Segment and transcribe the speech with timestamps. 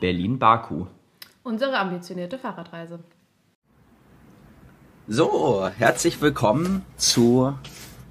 [0.00, 0.86] Berlin-Baku.
[1.42, 3.00] Unsere ambitionierte Fahrradreise.
[5.06, 7.54] So, herzlich willkommen zu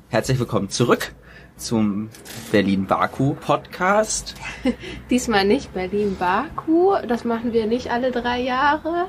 [0.09, 1.13] herzlich willkommen zurück
[1.57, 2.09] zum
[2.51, 4.35] Berlin-Baku-Podcast.
[5.09, 9.07] Diesmal nicht Berlin-Baku, das machen wir nicht alle drei Jahre.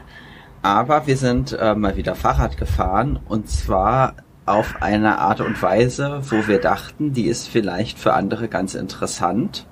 [0.63, 6.21] Aber wir sind äh, mal wieder Fahrrad gefahren und zwar auf eine Art und Weise,
[6.31, 9.67] wo wir dachten, die ist vielleicht für andere ganz interessant.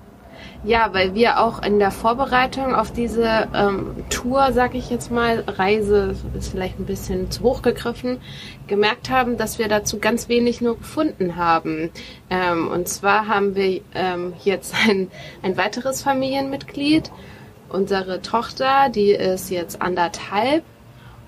[0.64, 5.44] Ja, weil wir auch in der Vorbereitung auf diese ähm, Tour, sag ich jetzt mal,
[5.46, 8.18] Reise ist vielleicht ein bisschen zu hoch gegriffen,
[8.66, 11.90] gemerkt haben, dass wir dazu ganz wenig nur gefunden haben.
[12.30, 15.10] Ähm, und zwar haben wir ähm, jetzt ein,
[15.42, 17.12] ein weiteres Familienmitglied,
[17.68, 20.64] unsere Tochter, die ist jetzt anderthalb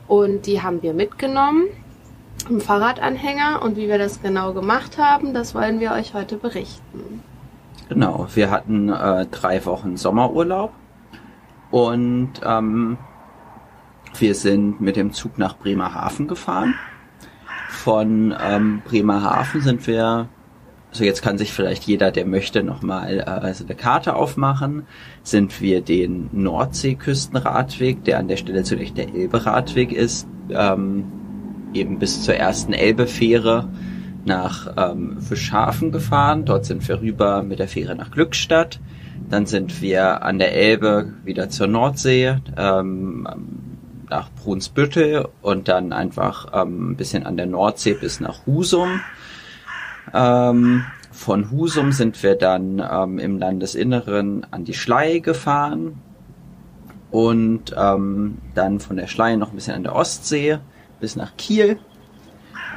[0.09, 1.67] und die haben wir mitgenommen
[2.49, 7.23] im Fahrradanhänger und wie wir das genau gemacht haben, das wollen wir euch heute berichten.
[7.89, 10.73] Genau, wir hatten äh, drei Wochen Sommerurlaub
[11.71, 12.99] und ähm,
[14.19, 16.75] wir sind mit dem Zug nach Bremerhaven gefahren.
[17.71, 20.29] Von ähm, Bremerhaven sind wir,
[20.91, 24.87] also jetzt kann sich vielleicht jeder, der möchte, nochmal äh, so eine Karte aufmachen,
[25.23, 31.05] sind wir den Nordseeküstenradweg, der an der Stelle zunächst der Elbe-Radweg ist, ähm,
[31.73, 33.71] eben bis zur ersten Elbe-Fähre
[34.29, 36.45] nach ähm, Fischhafen gefahren.
[36.45, 38.79] Dort sind wir rüber mit der Fähre nach Glückstadt.
[39.29, 43.27] Dann sind wir an der Elbe wieder zur Nordsee, ähm,
[44.09, 49.01] nach Brunsbüttel und dann einfach ähm, ein bisschen an der Nordsee bis nach Husum.
[50.15, 56.01] Ähm, von Husum sind wir dann ähm, im Landesinneren an die Schlei gefahren
[57.11, 60.59] und ähm, dann von der Schlei noch ein bisschen an der Ostsee
[61.01, 61.79] bis nach Kiel.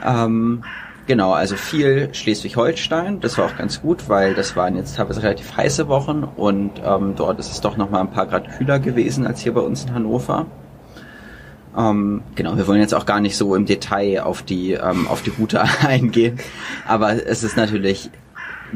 [0.03, 0.63] Ähm,
[1.11, 3.19] Genau, also viel Schleswig-Holstein.
[3.19, 7.15] Das war auch ganz gut, weil das waren jetzt teilweise relativ heiße Wochen und ähm,
[7.17, 9.83] dort ist es doch noch mal ein paar Grad kühler gewesen als hier bei uns
[9.83, 10.45] in Hannover.
[11.77, 15.21] Ähm, genau, wir wollen jetzt auch gar nicht so im Detail auf die ähm, auf
[15.21, 16.39] die Route eingehen,
[16.87, 18.09] aber es ist natürlich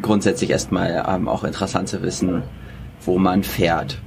[0.01, 2.43] grundsätzlich erstmal ähm, auch interessant zu wissen,
[2.99, 4.01] wo man fährt.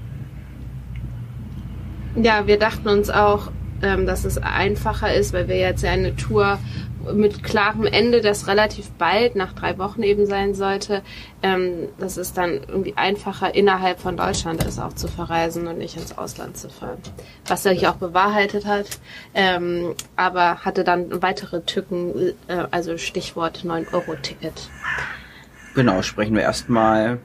[2.14, 6.14] Ja, wir dachten uns auch, ähm, dass es einfacher ist, weil wir jetzt ja eine
[6.14, 6.58] Tour
[7.14, 11.02] mit klarem Ende, das relativ bald nach drei Wochen eben sein sollte,
[11.42, 15.96] ähm, dass es dann irgendwie einfacher innerhalb von Deutschland ist, auch zu verreisen und nicht
[15.96, 16.98] ins Ausland zu fahren.
[17.46, 18.86] Was sich auch bewahrheitet hat,
[19.34, 24.70] ähm, aber hatte dann weitere Tücken, äh, also Stichwort 9-Euro-Ticket.
[25.74, 27.18] Genau, sprechen wir erstmal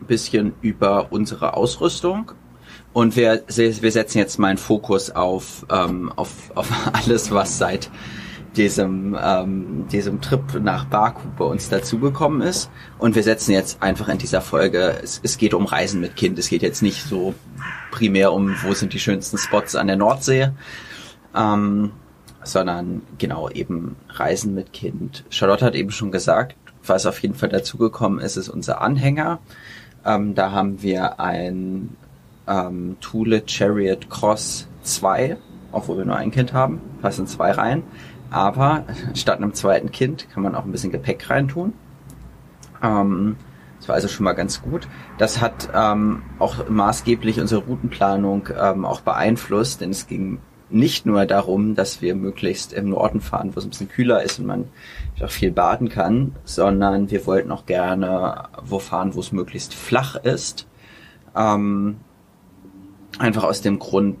[0.00, 2.32] ein bisschen über unsere Ausrüstung.
[2.92, 7.90] Und wir, wir setzen jetzt mal einen Fokus auf, ähm, auf, auf alles, was seit
[8.56, 12.70] diesem, ähm, diesem Trip nach Baku bei uns dazugekommen ist.
[12.98, 16.38] Und wir setzen jetzt einfach in dieser Folge, es, es geht um Reisen mit Kind.
[16.38, 17.34] Es geht jetzt nicht so
[17.90, 20.50] primär um, wo sind die schönsten Spots an der Nordsee,
[21.34, 21.92] ähm,
[22.42, 25.24] sondern genau eben Reisen mit Kind.
[25.30, 29.38] Charlotte hat eben schon gesagt, was auf jeden Fall dazugekommen ist, ist unser Anhänger.
[30.04, 31.96] Ähm, da haben wir ein
[32.46, 35.36] ähm, Thule Chariot Cross 2,
[35.72, 37.82] obwohl wir nur ein Kind haben, passen zwei rein.
[38.34, 38.82] Aber
[39.14, 41.72] statt einem zweiten Kind kann man auch ein bisschen Gepäck reintun.
[42.82, 43.36] Ähm,
[43.78, 44.88] das war also schon mal ganz gut.
[45.18, 51.26] Das hat ähm, auch maßgeblich unsere Routenplanung ähm, auch beeinflusst, denn es ging nicht nur
[51.26, 54.64] darum, dass wir möglichst im Norden fahren, wo es ein bisschen kühler ist und man
[55.22, 60.16] auch viel baden kann, sondern wir wollten auch gerne wo fahren, wo es möglichst flach
[60.16, 60.66] ist.
[61.36, 61.98] Ähm,
[63.20, 64.16] einfach aus dem Grund,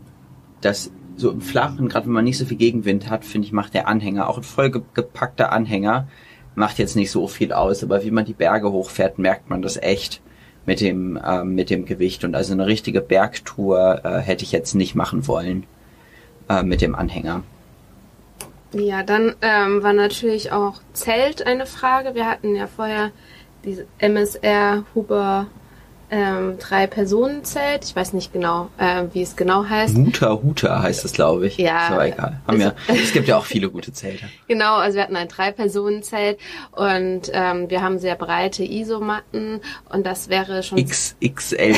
[0.60, 3.74] dass so im Flachen, gerade wenn man nicht so viel Gegenwind hat, finde ich, macht
[3.74, 6.08] der Anhänger, auch ein vollgepackter Anhänger,
[6.54, 9.76] macht jetzt nicht so viel aus, aber wie man die Berge hochfährt, merkt man das
[9.76, 10.20] echt
[10.66, 12.24] mit dem, äh, mit dem Gewicht.
[12.24, 15.66] Und also eine richtige Bergtour äh, hätte ich jetzt nicht machen wollen
[16.48, 17.42] äh, mit dem Anhänger.
[18.72, 22.14] Ja, dann ähm, war natürlich auch Zelt eine Frage.
[22.14, 23.12] Wir hatten ja vorher
[23.64, 25.46] diese MSR Huber
[26.14, 27.84] ähm, Drei-Personen-Zelt.
[27.84, 29.96] Ich weiß nicht genau, äh, wie es genau heißt.
[29.96, 31.58] Huta Huta heißt es, glaube ich.
[31.58, 31.86] Ja.
[31.86, 32.40] Ist aber egal.
[32.46, 34.26] Haben ja, es gibt ja auch viele gute Zelte.
[34.46, 36.38] Genau, also wir hatten ein Drei-Personen-Zelt
[36.72, 40.78] und ähm, wir haben sehr breite Isomatten und das wäre schon...
[40.78, 41.74] XXL.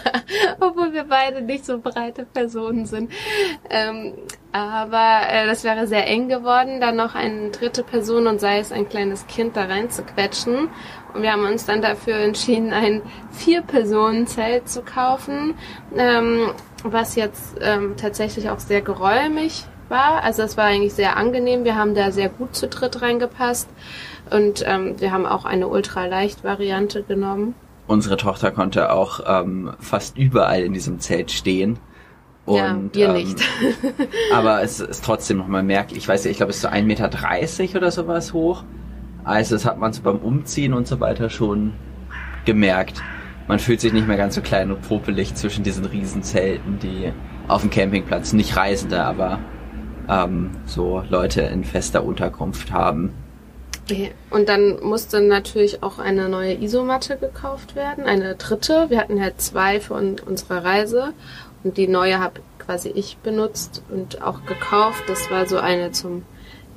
[0.60, 3.10] Obwohl wir beide nicht so breite Personen sind.
[3.68, 4.14] Ähm,
[4.52, 8.70] aber äh, das wäre sehr eng geworden, da noch eine dritte Person und sei es
[8.70, 10.68] ein kleines Kind da rein zu quetschen.
[11.14, 13.00] Und wir haben uns dann dafür entschieden, ein
[13.30, 15.54] Vier-Personen-Zelt zu kaufen,
[15.96, 16.50] ähm,
[16.82, 20.24] was jetzt ähm, tatsächlich auch sehr geräumig war.
[20.24, 21.64] Also es war eigentlich sehr angenehm.
[21.64, 23.68] Wir haben da sehr gut zu dritt reingepasst
[24.30, 27.54] und ähm, wir haben auch eine ultraleicht Variante genommen.
[27.86, 31.78] unsere Tochter konnte auch ähm, fast überall in diesem Zelt stehen.
[32.46, 33.40] Und, ja, wir ähm, nicht.
[34.32, 35.98] aber es ist trotzdem nochmal merklich.
[35.98, 38.64] Ich weiß nicht, ich glaube, es ist so 1,30 Meter oder sowas hoch.
[39.24, 41.72] Also das hat man so beim Umziehen und so weiter schon
[42.44, 43.02] gemerkt.
[43.48, 47.12] Man fühlt sich nicht mehr ganz so klein und popelig zwischen diesen Riesenzelten, die
[47.48, 49.38] auf dem Campingplatz nicht Reisende, aber
[50.08, 53.12] ähm, so Leute in fester Unterkunft haben.
[54.30, 58.86] Und dann musste natürlich auch eine neue Isomatte gekauft werden, eine dritte.
[58.88, 61.12] Wir hatten ja zwei von unserer Reise
[61.62, 65.04] und die neue habe quasi ich benutzt und auch gekauft.
[65.06, 66.22] Das war so eine zum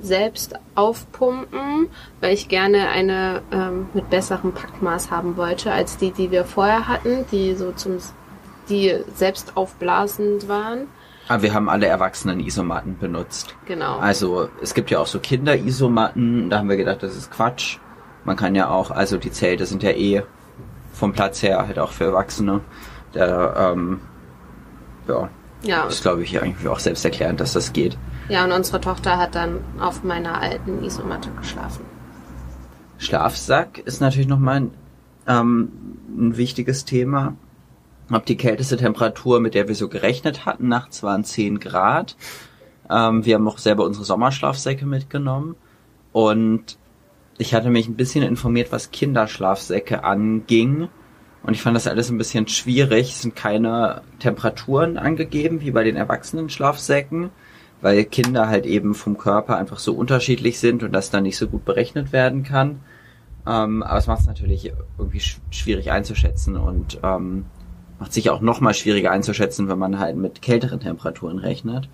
[0.00, 1.88] selbst aufpumpen,
[2.20, 6.88] weil ich gerne eine ähm, mit besserem Packmaß haben wollte als die, die wir vorher
[6.88, 7.98] hatten, die so zum
[8.68, 10.88] die selbst aufblasend waren.
[11.28, 13.54] Aber wir haben alle erwachsenen Isomatten benutzt.
[13.66, 13.98] Genau.
[13.98, 17.78] Also es gibt ja auch so Kinder-Isomatten, da haben wir gedacht, das ist Quatsch.
[18.24, 20.22] Man kann ja auch, also die Zelte sind ja eh
[20.92, 22.60] vom Platz her halt auch für Erwachsene.
[23.12, 24.00] Da, ähm,
[25.06, 25.28] ja,
[25.62, 25.84] ja.
[25.84, 27.96] ist glaube ich eigentlich auch selbst erklärend, dass das geht.
[28.28, 31.84] Ja, und unsere Tochter hat dann auf meiner alten Isomatte geschlafen.
[32.98, 34.70] Schlafsack ist natürlich nochmal ein,
[35.26, 35.72] ähm,
[36.08, 37.36] ein wichtiges Thema.
[38.10, 42.16] Ob die kälteste Temperatur, mit der wir so gerechnet hatten, nachts waren 10 Grad.
[42.90, 45.54] Ähm, wir haben auch selber unsere Sommerschlafsäcke mitgenommen.
[46.12, 46.76] Und
[47.38, 50.88] ich hatte mich ein bisschen informiert, was Kinderschlafsäcke anging.
[51.42, 53.10] Und ich fand das alles ein bisschen schwierig.
[53.10, 57.30] Es sind keine Temperaturen angegeben, wie bei den erwachsenen Schlafsäcken
[57.80, 61.46] weil Kinder halt eben vom Körper einfach so unterschiedlich sind und das dann nicht so
[61.46, 62.80] gut berechnet werden kann.
[63.46, 67.46] Ähm, aber es macht es natürlich irgendwie sch schwierig einzuschätzen und ähm,
[67.98, 71.88] macht sich auch noch mal schwieriger einzuschätzen, wenn man halt mit kälteren Temperaturen rechnet.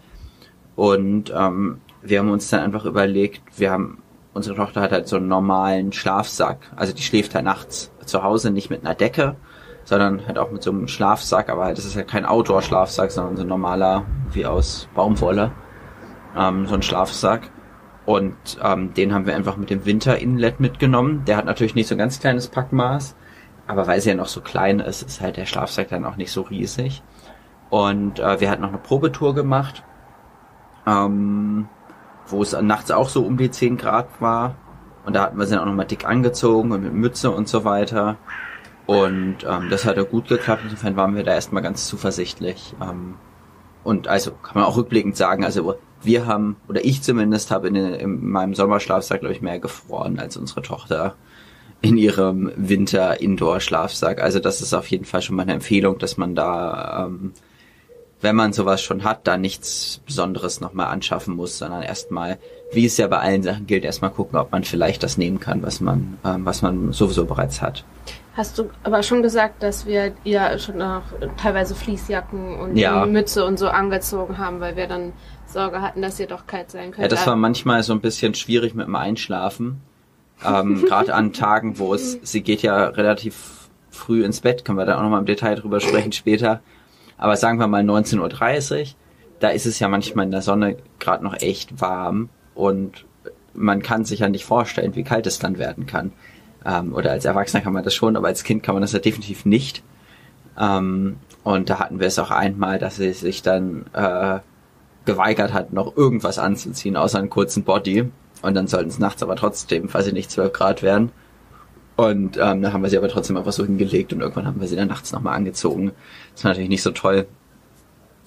[0.76, 3.98] Und ähm, wir haben uns dann einfach überlegt, wir haben
[4.32, 8.50] unsere Tochter hat halt so einen normalen Schlafsack, also die schläft halt nachts zu Hause
[8.50, 9.36] nicht mit einer Decke,
[9.84, 13.36] sondern halt auch mit so einem Schlafsack, aber halt, das ist halt kein Outdoor-Schlafsack, sondern
[13.36, 15.52] so ein normaler, wie aus Baumwolle
[16.36, 17.50] ähm, so ein Schlafsack.
[18.06, 21.24] Und ähm, den haben wir einfach mit dem Winter-Inlet mitgenommen.
[21.26, 23.16] Der hat natürlich nicht so ein ganz kleines Packmaß,
[23.66, 26.30] aber weil sie ja noch so klein ist, ist halt der Schlafsack dann auch nicht
[26.30, 27.02] so riesig.
[27.70, 29.82] Und äh, wir hatten noch eine Probetour gemacht,
[30.86, 31.68] ähm,
[32.26, 34.56] wo es nachts auch so um die 10 Grad war.
[35.06, 37.64] Und da hatten wir sie dann auch nochmal dick angezogen und mit Mütze und so
[37.64, 38.16] weiter.
[38.86, 40.62] Und ähm, das hat ja gut geklappt.
[40.64, 42.74] Insofern waren wir da erstmal ganz zuversichtlich.
[42.82, 43.14] Ähm,
[43.82, 47.76] und also kann man auch rückblickend sagen, also wir haben, oder ich zumindest habe in,
[47.76, 51.14] in meinem Sommerschlafsack, glaube ich, mehr gefroren als unsere Tochter
[51.84, 54.20] in ihrem Winter-Indoor-Schlafsack.
[54.22, 57.32] Also das ist auf jeden Fall schon mal eine Empfehlung, dass man da, ähm,
[58.22, 62.38] wenn man sowas schon hat, da nichts Besonderes nochmal anschaffen muss, sondern erstmal,
[62.72, 65.62] wie es ja bei allen Sachen gilt, erstmal gucken, ob man vielleicht das nehmen kann,
[65.62, 67.84] was man, ähm, was man sowieso bereits hat.
[68.34, 71.02] Hast du aber schon gesagt, dass wir ja schon noch
[71.36, 73.06] teilweise Fließjacken und ja.
[73.06, 75.12] Mütze und so angezogen haben, weil wir dann
[75.54, 77.02] Sorge hatten, dass ihr doch kalt sein könnte.
[77.02, 79.80] Ja, das war manchmal so ein bisschen schwierig mit dem Einschlafen.
[80.44, 84.84] Ähm, Gerade an Tagen, wo es, sie geht ja relativ früh ins Bett, können wir
[84.84, 86.60] da auch nochmal im Detail drüber sprechen später.
[87.16, 88.86] Aber sagen wir mal 19.30 Uhr,
[89.40, 93.06] da ist es ja manchmal in der Sonne gerade noch echt warm und
[93.54, 96.12] man kann sich ja nicht vorstellen, wie kalt es dann werden kann.
[96.66, 98.98] Ähm, oder als Erwachsener kann man das schon, aber als Kind kann man das ja
[98.98, 99.82] definitiv nicht.
[100.58, 104.40] Ähm, und da hatten wir es auch einmal, dass sie sich dann äh,
[105.04, 108.10] geweigert hat, noch irgendwas anzuziehen, außer einen kurzen Body.
[108.42, 111.12] Und dann sollten es nachts aber trotzdem, falls sie nicht 12 Grad werden.
[111.96, 114.66] Und ähm, dann haben wir sie aber trotzdem einfach so hingelegt und irgendwann haben wir
[114.66, 115.92] sie dann nachts nochmal angezogen.
[116.34, 117.26] Das war natürlich nicht so toll,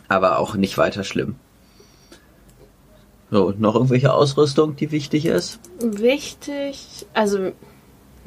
[0.07, 1.35] aber auch nicht weiter schlimm.
[3.29, 5.59] So, noch irgendwelche Ausrüstung, die wichtig ist?
[5.81, 7.51] Wichtig, also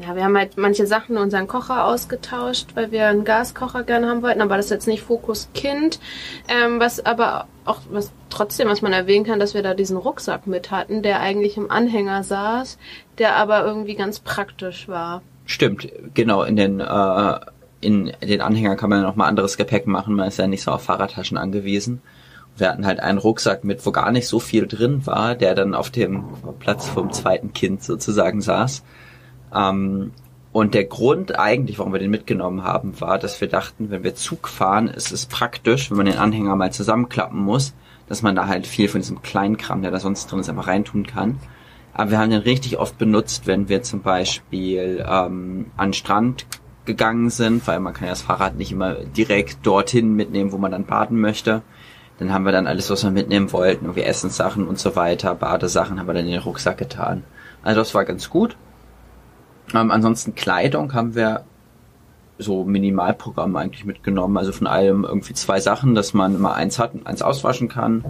[0.03, 4.09] ja, wir haben halt manche Sachen in unseren Kocher ausgetauscht, weil wir einen Gaskocher gerne
[4.09, 6.01] haben wollten, aber das ist jetzt nicht Fokus Kind.
[6.49, 10.47] Ähm, was aber auch, was trotzdem, was man erwähnen kann, dass wir da diesen Rucksack
[10.47, 12.79] mit hatten, der eigentlich im Anhänger saß,
[13.19, 15.23] der aber irgendwie ganz praktisch war.
[15.45, 17.41] Stimmt, genau, in den, äh,
[17.81, 20.71] in den Anhänger kann man ja nochmal anderes Gepäck machen, man ist ja nicht so
[20.71, 22.01] auf Fahrradtaschen angewiesen.
[22.57, 25.75] Wir hatten halt einen Rucksack mit, wo gar nicht so viel drin war, der dann
[25.75, 26.25] auf dem
[26.59, 28.83] Platz vom zweiten Kind sozusagen saß.
[29.55, 30.13] Ähm,
[30.53, 34.17] und der Grund eigentlich, warum wir den mitgenommen haben, war, dass wir dachten, wenn wir
[34.17, 37.73] Zug fahren, ist es praktisch, wenn man den Anhänger mal zusammenklappen muss,
[38.09, 41.07] dass man da halt viel von diesem Kleinkram, der da sonst drin ist, einfach reintun
[41.07, 41.39] kann.
[41.93, 46.47] Aber wir haben den richtig oft benutzt, wenn wir zum Beispiel ähm, an den Strand
[46.85, 50.73] gegangen sind, weil man kann ja das Fahrrad nicht immer direkt dorthin mitnehmen, wo man
[50.73, 51.63] dann baden möchte.
[52.19, 55.99] Dann haben wir dann alles, was wir mitnehmen wollten, irgendwie Essenssachen und so weiter, Badesachen,
[55.99, 57.23] haben wir dann in den Rucksack getan.
[57.63, 58.57] Also das war ganz gut.
[59.75, 61.45] Ähm, ansonsten Kleidung haben wir
[62.39, 64.37] so Minimalprogramm eigentlich mitgenommen.
[64.39, 68.05] Also von allem irgendwie zwei Sachen, dass man immer eins hat und eins auswaschen kann.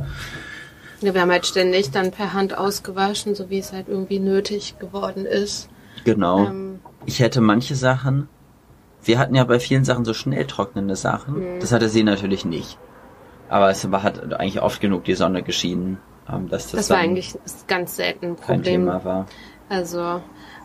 [1.00, 4.78] Ja, wir haben halt ständig dann per Hand ausgewaschen, so wie es halt irgendwie nötig
[4.78, 5.68] geworden ist.
[6.04, 6.46] Genau.
[6.46, 8.28] Ähm, Ich hätte manche Sachen,
[9.02, 11.56] wir hatten ja bei vielen Sachen so schnell trocknende Sachen.
[11.56, 11.60] Mhm.
[11.60, 12.78] Das hatte sie natürlich nicht.
[13.48, 15.98] Aber es war, hat eigentlich oft genug die Sonne geschienen,
[16.30, 17.34] ähm, dass das, das war eigentlich
[17.66, 18.82] ganz selten ein kein Problem.
[18.82, 19.26] Thema war.
[19.68, 20.20] Also,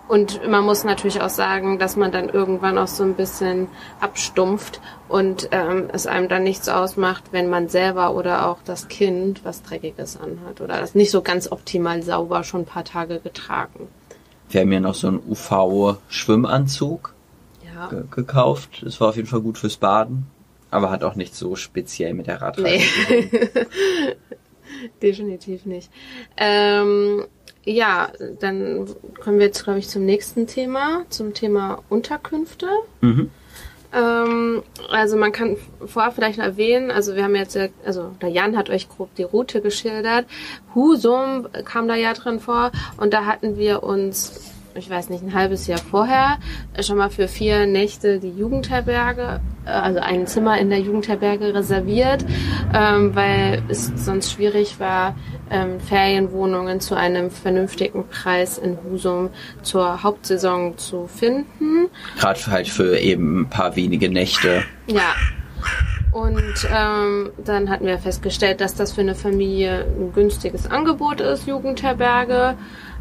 [0.08, 3.68] und man muss natürlich auch sagen, dass man dann irgendwann auch so ein bisschen
[4.00, 9.44] abstumpft und ähm, es einem dann nichts ausmacht, wenn man selber oder auch das Kind
[9.44, 13.88] was Dreckiges anhat oder das nicht so ganz optimal sauber schon ein paar Tage getragen.
[14.50, 17.14] Wir haben ja noch so einen UV-Schwimmanzug
[17.76, 17.88] Ja.
[17.88, 18.84] ge gekauft.
[18.84, 20.28] Das war auf jeden Fall gut fürs Baden.
[20.72, 23.22] Aber hat auch nicht so speziell mit der Radreise Nee.
[25.02, 25.90] Definitiv nicht.
[26.38, 27.26] Ähm,
[27.65, 28.88] ja, dann
[29.22, 32.67] kommen wir jetzt, glaube ich, zum nächsten Thema, zum Thema Unterkünfte.
[33.01, 33.31] Mhm.
[33.93, 38.57] Ähm, also man kann vorab vielleicht noch erwähnen, also wir haben jetzt, also der Jan
[38.57, 40.25] hat euch grob die Route geschildert.
[40.74, 45.34] Husum kam da ja drin vor und da hatten wir uns, ich weiß nicht, ein
[45.34, 46.38] halbes Jahr vorher
[46.82, 52.25] schon mal für vier Nächte die Jugendherberge, äh, also ein Zimmer in der Jugendherberge reserviert,
[52.74, 55.15] ähm, weil es sonst schwierig war,
[55.50, 59.29] ähm, Ferienwohnungen zu einem vernünftigen Preis in Husum
[59.62, 61.89] zur Hauptsaison zu finden.
[62.20, 64.63] Gerade halt für eben ein paar wenige Nächte.
[64.88, 65.13] Ja.
[66.12, 71.46] Und ähm, dann hatten wir festgestellt, dass das für eine Familie ein günstiges Angebot ist,
[71.46, 72.55] Jugendherberge.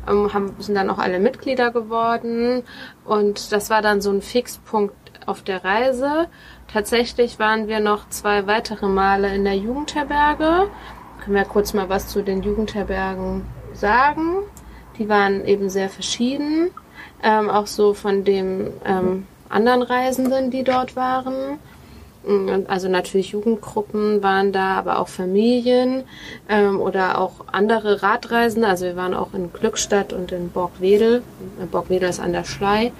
[0.08, 2.62] Ähm, haben, sind dann auch alle Mitglieder geworden.
[3.04, 4.94] Und das war dann so ein Fixpunkt
[5.26, 6.28] auf der Reise.
[6.72, 10.68] Tatsächlich waren wir noch zwei weitere Male in der Jugendherberge.
[11.22, 14.38] Können wir kurz mal was zu den Jugendherbergen sagen.
[14.98, 16.70] Die waren eben sehr verschieden.
[17.22, 21.58] Ähm, auch so von dem ähm, anderen Reisenden, die dort waren.
[22.26, 26.04] Und Also natürlich Jugendgruppen waren da, aber auch Familien
[26.48, 28.66] ähm, oder auch andere Radreisende.
[28.66, 31.22] Also wir waren auch in Glückstadt und in Borgwedel.
[31.62, 32.92] Äh, Borgwedel ist an der Schlei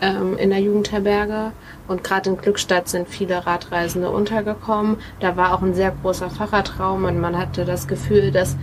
[0.00, 1.52] ähm, in der Jugendherberge.
[1.86, 4.96] Und gerade in Glückstadt sind viele Radreisende untergekommen.
[5.20, 8.56] Da war auch ein sehr großer Fahrradraum und man hatte das Gefühl, dass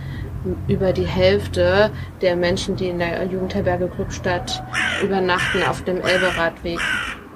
[0.66, 1.90] über die Hälfte
[2.22, 4.62] der Menschen, die in der Jugendherberge Glückstadt
[5.02, 6.78] übernachten, auf dem Elberadweg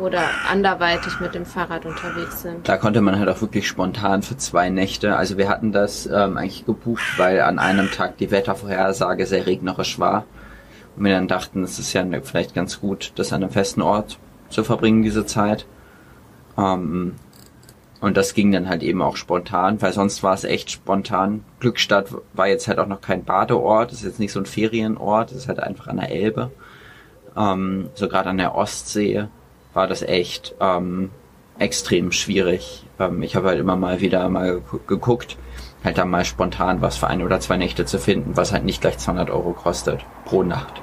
[0.02, 2.68] oder anderweitig mit dem Fahrrad unterwegs sind.
[2.68, 5.16] Da konnte man halt auch wirklich spontan für zwei Nächte.
[5.16, 9.99] Also wir hatten das ähm, eigentlich gebucht, weil an einem Tag die Wettervorhersage sehr regnerisch
[9.99, 10.25] war.
[10.97, 14.18] Und wir dann dachten, es ist ja vielleicht ganz gut, das an einem festen Ort
[14.50, 15.66] zu verbringen, diese Zeit.
[16.59, 17.14] Ähm,
[18.00, 21.44] und das ging dann halt eben auch spontan, weil sonst war es echt spontan.
[21.61, 25.47] Glückstadt war jetzt halt auch noch kein Badeort, ist jetzt nicht so ein Ferienort, ist
[25.47, 26.50] halt einfach an der Elbe.
[27.37, 29.28] Ähm, so gerade an der Ostsee
[29.75, 31.11] war das echt ähm,
[31.59, 32.87] extrem schwierig.
[32.99, 35.37] Ähm, ich habe halt immer mal wieder mal gegu- geguckt,
[35.85, 38.81] halt da mal spontan was für ein oder zwei Nächte zu finden, was halt nicht
[38.81, 40.83] gleich 200 Euro kostet pro Nacht.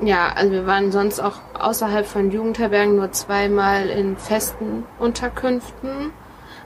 [0.00, 6.12] Ja, also wir waren sonst auch außerhalb von Jugendherbergen nur zweimal in festen Unterkünften.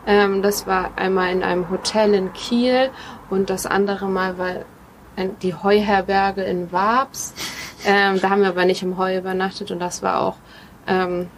[0.07, 2.90] Ähm, das war einmal in einem Hotel in Kiel
[3.31, 4.50] und das andere Mal war
[5.42, 7.35] die Heuherberge in Wabs.
[7.87, 10.37] Ähm, da haben wir aber nicht im Heu übernachtet und das war auch,
[10.86, 11.28] ähm,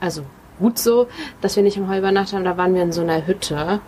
[0.00, 0.22] also
[0.58, 1.08] gut so,
[1.40, 2.44] dass wir nicht im Heu übernachtet haben.
[2.44, 3.80] Da waren wir in so einer Hütte,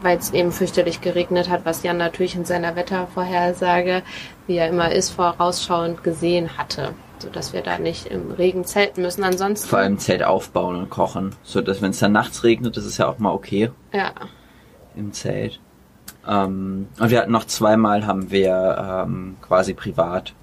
[0.00, 4.02] weil es eben fürchterlich geregnet hat, was Jan natürlich in seiner Wettervorhersage,
[4.46, 9.24] wie er immer ist, vorausschauend gesehen hatte, sodass wir da nicht im Regen zelten müssen.
[9.24, 12.84] Ansonsten, Vor allem Zelt aufbauen und kochen, so dass wenn es dann nachts regnet, das
[12.84, 14.12] ist ja auch mal okay ja,
[14.96, 15.60] im Zelt.
[16.26, 20.34] Ähm, und wir hatten noch zweimal haben wir ähm, quasi privat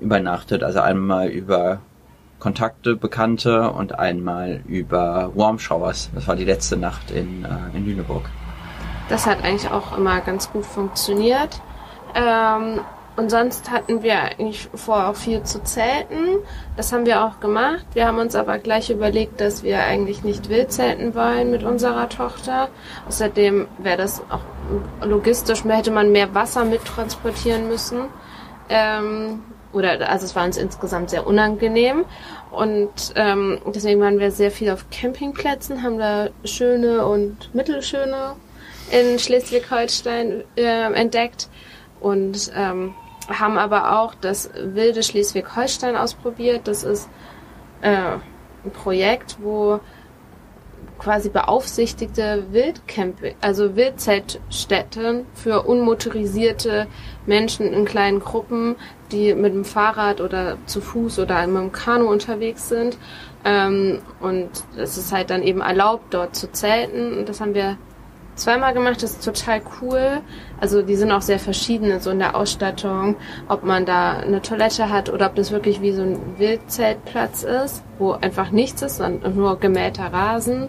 [0.00, 1.80] übernachtet, also einmal über
[2.44, 6.10] Kontakte, Bekannte und einmal über Warm Showers.
[6.14, 8.24] Das war die letzte Nacht in, äh, in Lüneburg.
[9.08, 11.62] das hat eigentlich auch immer ganz gut funktioniert.
[12.14, 12.80] Ähm,
[13.16, 16.40] und sonst hatten wir eigentlich vor, auch viel zu zelten.
[16.76, 17.86] Das haben wir auch gemacht.
[17.94, 22.10] Wir haben uns aber gleich überlegt, dass wir eigentlich nicht wild zelten wollen mit unserer
[22.10, 22.68] Tochter.
[23.08, 24.44] Außerdem wäre das auch
[25.02, 28.00] logistisch, hätte man mehr Wasser mittransportieren müssen.
[28.68, 29.40] Ähm,
[29.74, 32.04] oder also es war uns insgesamt sehr unangenehm.
[32.50, 38.36] Und ähm, deswegen waren wir sehr viel auf Campingplätzen, haben da schöne und mittelschöne
[38.90, 41.48] in Schleswig-Holstein äh, entdeckt
[42.00, 42.94] und ähm,
[43.28, 46.68] haben aber auch das wilde Schleswig-Holstein ausprobiert.
[46.68, 47.08] Das ist
[47.80, 48.16] äh,
[48.64, 49.80] ein Projekt, wo
[50.98, 56.86] quasi beaufsichtigte Wildcamping, also Wildzeltstätten für unmotorisierte
[57.26, 58.76] Menschen in kleinen Gruppen,
[59.14, 62.98] die mit dem Fahrrad oder zu Fuß oder mit dem Kanu unterwegs sind.
[63.44, 67.18] Ähm, und es ist halt dann eben erlaubt, dort zu zelten.
[67.18, 67.78] Und das haben wir
[68.34, 70.20] zweimal gemacht, das ist total cool.
[70.60, 73.16] Also die sind auch sehr verschieden so in der Ausstattung,
[73.48, 77.82] ob man da eine Toilette hat oder ob das wirklich wie so ein Wildzeltplatz ist,
[77.98, 80.68] wo einfach nichts ist, sondern nur gemähter Rasen.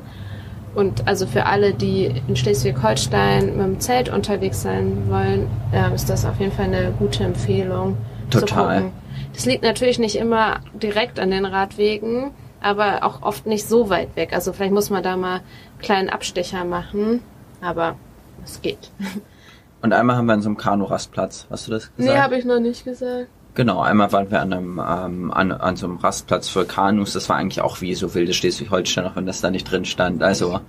[0.76, 6.10] Und also für alle, die in Schleswig-Holstein mit dem Zelt unterwegs sein wollen, äh, ist
[6.10, 7.98] das auf jeden Fall eine gute Empfehlung.
[8.30, 8.92] Total.
[9.34, 14.16] Das liegt natürlich nicht immer direkt an den Radwegen, aber auch oft nicht so weit
[14.16, 14.34] weg.
[14.34, 17.22] Also vielleicht muss man da mal einen kleinen Abstecher machen,
[17.62, 17.96] aber
[18.44, 18.92] es geht.
[19.82, 21.48] Und einmal haben wir an so einem Kanu-Rastplatz.
[21.50, 22.16] Hast du das gesagt?
[22.16, 23.28] Nee, habe ich noch nicht gesagt.
[23.54, 27.14] Genau, einmal waren wir an einem ähm, an, an so einem Rastplatz für Kanus.
[27.14, 30.24] Das war eigentlich auch wie so wilde Schleswig-Holstein, auch wenn das da nicht drin stand.
[30.24, 30.60] Also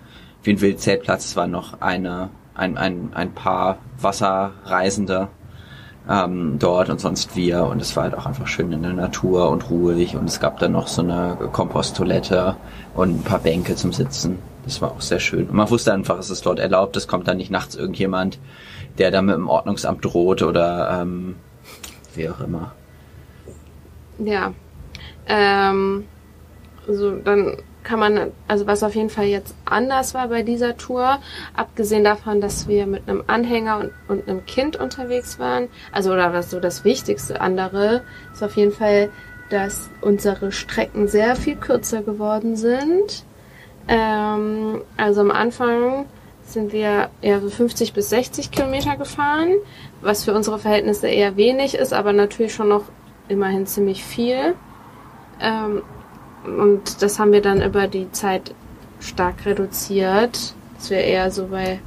[0.42, 1.24] wie ein Wildzeltplatz.
[1.24, 5.28] Es war noch eine ein, ein, ein paar Wasserreisende
[6.08, 7.64] ähm, dort und sonst wir.
[7.64, 10.16] Und es war halt auch einfach schön in der Natur und ruhig.
[10.16, 12.56] Und es gab dann noch so eine Komposttoilette
[12.94, 14.38] und ein paar Bänke zum Sitzen.
[14.64, 15.48] Das war auch sehr schön.
[15.48, 16.96] Und man wusste einfach, es ist dort erlaubt.
[16.96, 18.38] Es kommt dann nicht nachts irgendjemand,
[18.98, 21.36] der da mit dem Ordnungsamt droht oder ähm,
[22.14, 22.72] wie auch immer.
[24.18, 24.52] Ja.
[25.28, 26.04] Ähm,
[26.88, 31.20] so, dann kann man, also was auf jeden Fall jetzt anders war bei dieser Tour,
[31.54, 36.32] abgesehen davon, dass wir mit einem Anhänger und, und einem Kind unterwegs waren, also oder
[36.32, 38.02] was so das wichtigste andere,
[38.32, 39.10] ist auf jeden Fall,
[39.50, 43.24] dass unsere Strecken sehr viel kürzer geworden sind.
[43.86, 46.06] Ähm, also am Anfang
[46.42, 49.54] sind wir eher so 50 bis 60 Kilometer gefahren,
[50.00, 52.82] was für unsere Verhältnisse eher wenig ist, aber natürlich schon noch
[53.28, 54.56] immerhin ziemlich viel.
[55.40, 55.82] Ähm,
[56.46, 58.54] und das haben wir dann über die Zeit
[59.00, 61.80] stark reduziert, dass wir eher so bei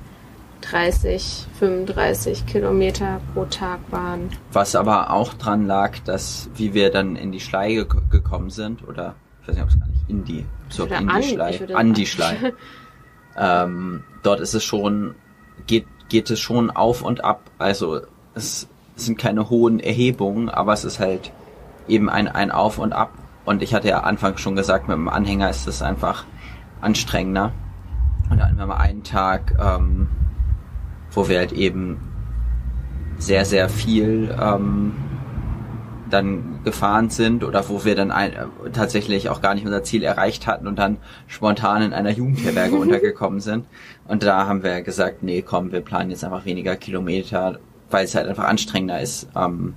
[0.62, 4.30] 30, 35 Kilometer pro Tag waren.
[4.52, 8.88] Was aber auch dran lag, dass wie wir dann in die Schlei ge gekommen sind,
[8.88, 11.76] oder ich weiß nicht, ob es gar nicht in die, so in die an, Schlei,
[11.76, 12.54] an die Schlei.
[13.38, 15.16] ähm, dort ist es schon,
[15.66, 17.50] geht, geht es schon auf und ab.
[17.58, 18.02] Also
[18.36, 21.32] es sind keine hohen Erhebungen, aber es ist halt
[21.88, 23.12] eben ein, ein Auf und Ab.
[23.50, 26.24] Und ich hatte ja anfangs schon gesagt, mit dem Anhänger ist es einfach
[26.82, 27.52] anstrengender.
[28.30, 30.08] Und dann haben wir mal einen Tag, ähm,
[31.10, 31.98] wo wir halt eben
[33.18, 34.94] sehr, sehr viel ähm,
[36.12, 40.04] dann gefahren sind oder wo wir dann ein, äh, tatsächlich auch gar nicht unser Ziel
[40.04, 43.66] erreicht hatten und dann spontan in einer Jugendherberge untergekommen sind.
[44.08, 47.58] Und da haben wir gesagt, nee, komm, wir planen jetzt einfach weniger Kilometer,
[47.90, 49.74] weil es halt einfach anstrengender ist ähm,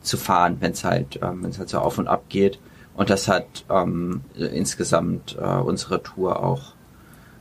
[0.00, 2.58] zu fahren, wenn es halt, ähm, wenn es halt so auf und ab geht.
[2.96, 6.72] Und das hat ähm, insgesamt äh, unsere Tour auch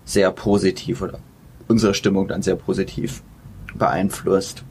[0.04, 1.20] sehr positiv oder
[1.68, 3.24] unsere Stimmung dann sehr positiv
[3.74, 4.64] beeinflusst.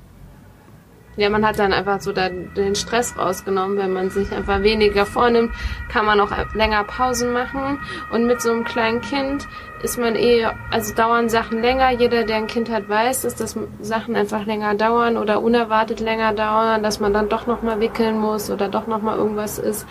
[1.16, 5.06] Ja, man hat dann einfach so dann den Stress rausgenommen, wenn man sich einfach weniger
[5.06, 5.52] vornimmt,
[5.88, 7.78] kann man auch länger Pausen machen.
[8.10, 9.46] Und mit so einem kleinen Kind
[9.82, 11.90] ist man eh, also dauern Sachen länger.
[11.90, 16.32] Jeder, der ein Kind hat, weiß, dass das Sachen einfach länger dauern oder unerwartet länger
[16.32, 19.86] dauern, dass man dann doch nochmal wickeln muss oder doch nochmal irgendwas ist,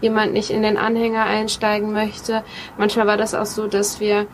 [0.00, 2.44] jemand nicht in den Anhänger einsteigen möchte.
[2.76, 4.26] Manchmal war das auch so, dass wir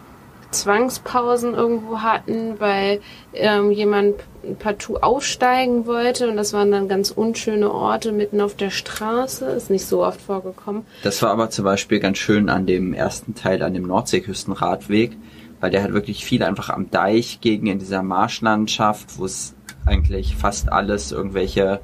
[0.61, 3.01] Zwangspausen irgendwo hatten, weil
[3.33, 4.17] ähm, jemand
[4.59, 9.47] partout aussteigen wollte und das waren dann ganz unschöne Orte mitten auf der Straße.
[9.47, 10.85] Ist nicht so oft vorgekommen.
[11.03, 15.17] Das war aber zum Beispiel ganz schön an dem ersten Teil, an dem Nordseeküstenradweg,
[15.61, 19.55] weil der hat wirklich viel einfach am Deich gegen in dieser Marschlandschaft, wo es
[19.87, 21.81] eigentlich fast alles irgendwelche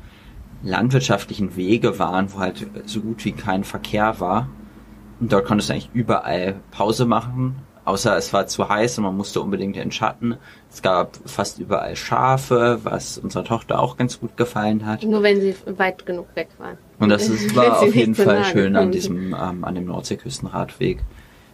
[0.62, 4.48] landwirtschaftlichen Wege waren, wo halt so gut wie kein Verkehr war.
[5.20, 7.56] Und dort konntest du eigentlich überall Pause machen
[7.90, 10.36] Außer es war zu heiß und man musste unbedingt in den Schatten.
[10.72, 15.02] Es gab fast überall Schafe, was unserer Tochter auch ganz gut gefallen hat.
[15.02, 16.78] Nur wenn sie weit genug weg waren.
[17.00, 21.00] Und das ist, war auf jeden Fall schön an diesem, ähm, an dem Nordseeküstenradweg.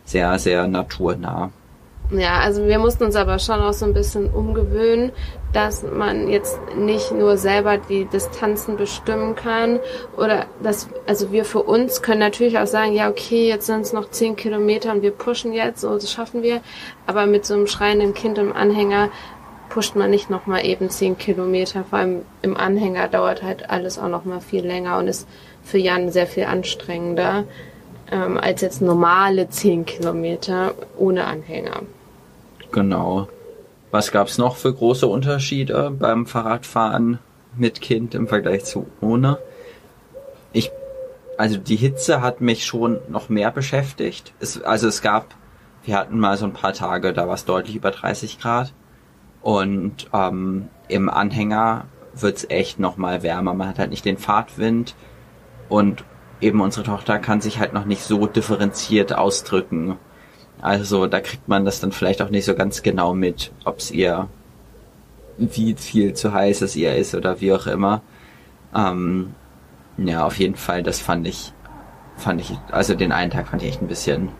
[0.05, 1.53] Sehr, sehr naturnah.
[2.10, 5.10] Ja, also wir mussten uns aber schon auch so ein bisschen umgewöhnen,
[5.52, 9.80] dass man jetzt nicht nur selber die Distanzen bestimmen kann
[10.16, 13.92] oder dass, also wir für uns können natürlich auch sagen, ja okay, jetzt sind es
[13.92, 16.60] noch zehn Kilometer und wir pushen jetzt, so das schaffen wir,
[17.08, 19.08] aber mit so einem schreienden Kind im Anhänger
[19.68, 24.08] pusht man nicht nochmal eben zehn Kilometer, vor allem im Anhänger dauert halt alles auch
[24.08, 25.26] nochmal viel länger und ist
[25.64, 27.44] für Jan sehr viel anstrengender
[28.12, 31.82] ähm, als jetzt normale zehn Kilometer ohne Anhänger.
[32.76, 33.26] Genau.
[33.90, 37.20] Was gab's noch für große Unterschiede beim Fahrradfahren
[37.56, 39.38] mit Kind im Vergleich zu ohne?
[40.52, 40.70] Ich,
[41.38, 44.34] also die Hitze hat mich schon noch mehr beschäftigt.
[44.40, 45.34] Es, also es gab,
[45.84, 48.74] wir hatten mal so ein paar Tage, da war es deutlich über 30 Grad.
[49.40, 53.54] Und ähm, im Anhänger wird's echt noch mal wärmer.
[53.54, 54.94] Man hat halt nicht den Fahrtwind.
[55.70, 56.04] und
[56.42, 59.96] eben unsere Tochter kann sich halt noch nicht so differenziert ausdrücken.
[60.60, 63.90] Also da kriegt man das dann vielleicht auch nicht so ganz genau mit, ob es
[63.90, 64.28] ihr
[65.38, 68.02] wie viel zu heiß es ihr ist oder wie auch immer.
[68.74, 69.34] Ähm,
[69.98, 71.52] ja, auf jeden Fall, das fand ich,
[72.16, 74.30] fand ich, also den einen Tag fand ich echt ein bisschen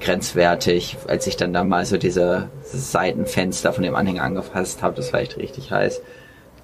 [0.00, 5.12] grenzwertig, als ich dann da mal so diese Seitenfenster von dem Anhänger angefasst habe, das
[5.12, 6.00] war echt richtig heiß.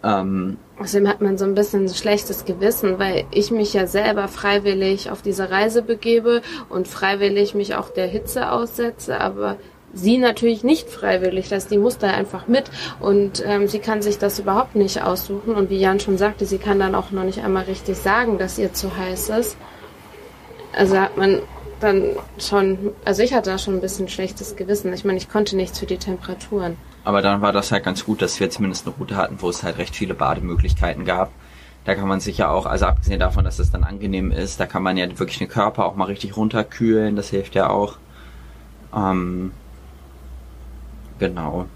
[0.05, 4.27] Ähm, Außerdem hat man so ein bisschen ein schlechtes Gewissen, weil ich mich ja selber
[4.27, 9.57] freiwillig auf diese Reise begebe und freiwillig mich auch der Hitze aussetze, aber
[9.93, 12.65] sie natürlich nicht freiwillig, dass die muss da einfach mit
[12.99, 16.59] und ähm, sie kann sich das überhaupt nicht aussuchen und wie Jan schon sagte, sie
[16.59, 19.57] kann dann auch noch nicht einmal richtig sagen, dass ihr zu heiß ist.
[20.77, 21.41] Also hat man
[21.79, 24.93] dann schon, also ich hatte da schon ein bisschen schlechtes Gewissen.
[24.93, 26.77] Ich meine, ich konnte nichts für die Temperaturen.
[27.05, 29.63] Aber dann war das halt ganz gut, dass wir zumindest eine Route hatten, wo es
[29.63, 31.31] halt recht viele Bademöglichkeiten gab.
[31.85, 34.65] Da kann man sich ja auch, also abgesehen davon, dass es dann angenehm ist, da
[34.65, 37.99] kann man ja wirklich den Körper auch mal richtig runterkühlen, das hilft ja auch.
[38.97, 39.53] Ähm,
[41.19, 41.67] genau.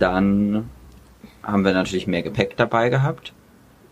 [0.00, 0.68] Dann
[1.44, 3.32] haben wir natürlich mehr Gepäck dabei gehabt.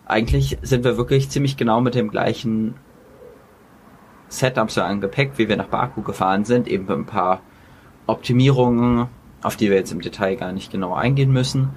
[0.07, 2.75] Eigentlich sind wir wirklich ziemlich genau mit dem gleichen
[4.29, 7.41] Setup so an Gepäck, wie wir nach Baku gefahren sind, eben mit ein paar
[8.09, 9.07] Optimierungen,
[9.43, 11.71] auf die wir jetzt im Detail gar nicht genau eingehen müssen.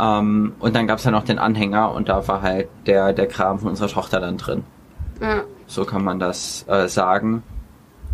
[0.00, 3.26] Ähm, und dann gab es ja noch den Anhänger und da war halt der, der
[3.26, 4.64] Kram von unserer Tochter dann drin.
[5.20, 5.42] Ja.
[5.66, 7.42] So kann man das äh, sagen.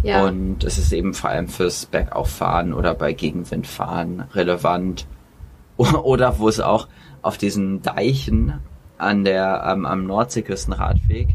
[0.02, 0.24] Ja.
[0.24, 5.06] Und es ist eben vor allem fürs Bergauffahren oder bei Gegenwindfahren relevant.
[5.76, 6.88] Oder wo es auch
[7.22, 8.60] auf diesen Deichen
[8.98, 11.28] an der, ähm, am Nordseeküstenradweg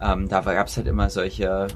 [0.00, 1.66] ähm, da gab es halt immer solche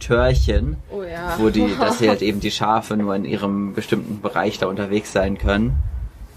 [0.00, 1.36] Törchen, oh ja.
[1.38, 5.12] wo die, dass sie halt eben die Schafe nur in ihrem bestimmten Bereich da unterwegs
[5.12, 5.76] sein können.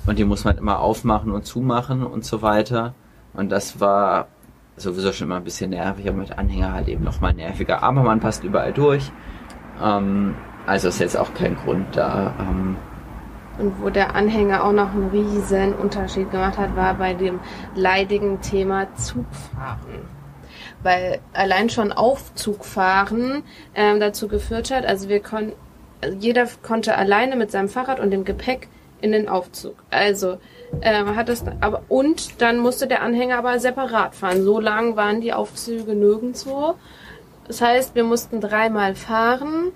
[0.06, 2.94] Und die muss man immer aufmachen und zumachen und so weiter.
[3.34, 4.28] Und das war
[4.76, 7.82] sowieso schon immer ein bisschen nervig, aber mit Anhänger halt eben nochmal nerviger.
[7.82, 9.12] Aber man passt überall durch.
[9.82, 12.34] Ähm, also ist jetzt auch kein Grund da.
[12.40, 12.76] Ähm,
[13.60, 17.40] und wo der Anhänger auch noch einen riesen Unterschied gemacht hat, war bei dem
[17.76, 20.23] leidigen Thema Zugfahren
[20.84, 23.44] weil allein schon Aufzugfahren
[23.76, 25.54] ähm, dazu geführt hat, also wir konnten,
[26.02, 28.68] also jeder konnte alleine mit seinem Fahrrad und dem Gepäck
[29.02, 29.76] in den Aufzug.
[29.90, 30.38] Also
[30.82, 34.44] ähm, hat das aber und dann musste der Anhänger aber separat fahren.
[34.44, 36.76] So lang waren die Aufzüge nirgendwo.
[37.48, 39.72] Das heißt, wir mussten dreimal fahren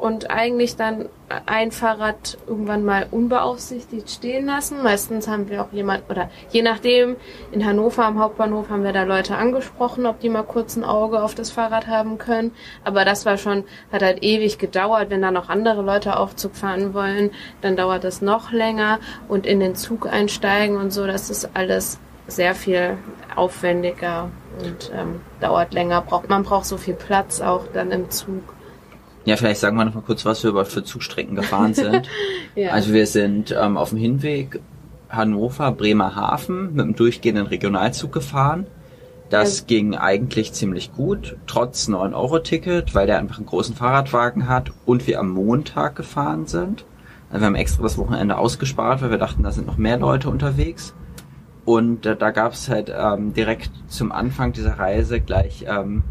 [0.00, 1.08] und eigentlich dann
[1.46, 4.82] ein Fahrrad irgendwann mal unbeaufsichtigt stehen lassen.
[4.82, 7.16] Meistens haben wir auch jemand, oder je nachdem,
[7.52, 11.22] in Hannover am Hauptbahnhof haben wir da Leute angesprochen, ob die mal kurz ein Auge
[11.22, 12.52] auf das Fahrrad haben können.
[12.82, 15.10] Aber das war schon, hat halt ewig gedauert.
[15.10, 18.98] Wenn da noch andere Leute Aufzug fahren wollen, dann dauert das noch länger.
[19.28, 22.96] Und in den Zug einsteigen und so, das ist alles sehr viel
[23.36, 24.30] aufwendiger
[24.62, 26.00] und ähm, dauert länger.
[26.00, 28.42] Braucht, man braucht so viel Platz auch dann im Zug.
[29.24, 32.08] Ja, vielleicht sagen wir noch mal kurz, was wir überhaupt für Zugstrecken gefahren sind.
[32.54, 32.70] ja.
[32.70, 34.60] Also wir sind ähm, auf dem Hinweg
[35.10, 38.66] Hannover, Bremerhaven mit einem durchgehenden Regionalzug gefahren.
[39.28, 39.66] Das ja.
[39.66, 45.20] ging eigentlich ziemlich gut, trotz 9-Euro-Ticket, weil der einfach einen großen Fahrradwagen hat und wir
[45.20, 46.84] am Montag gefahren sind.
[47.30, 50.28] Also wir haben extra das Wochenende ausgespart, weil wir dachten, da sind noch mehr Leute
[50.28, 50.94] unterwegs.
[51.64, 56.02] Und äh, da gab es halt ähm, direkt zum Anfang dieser Reise gleich ähm,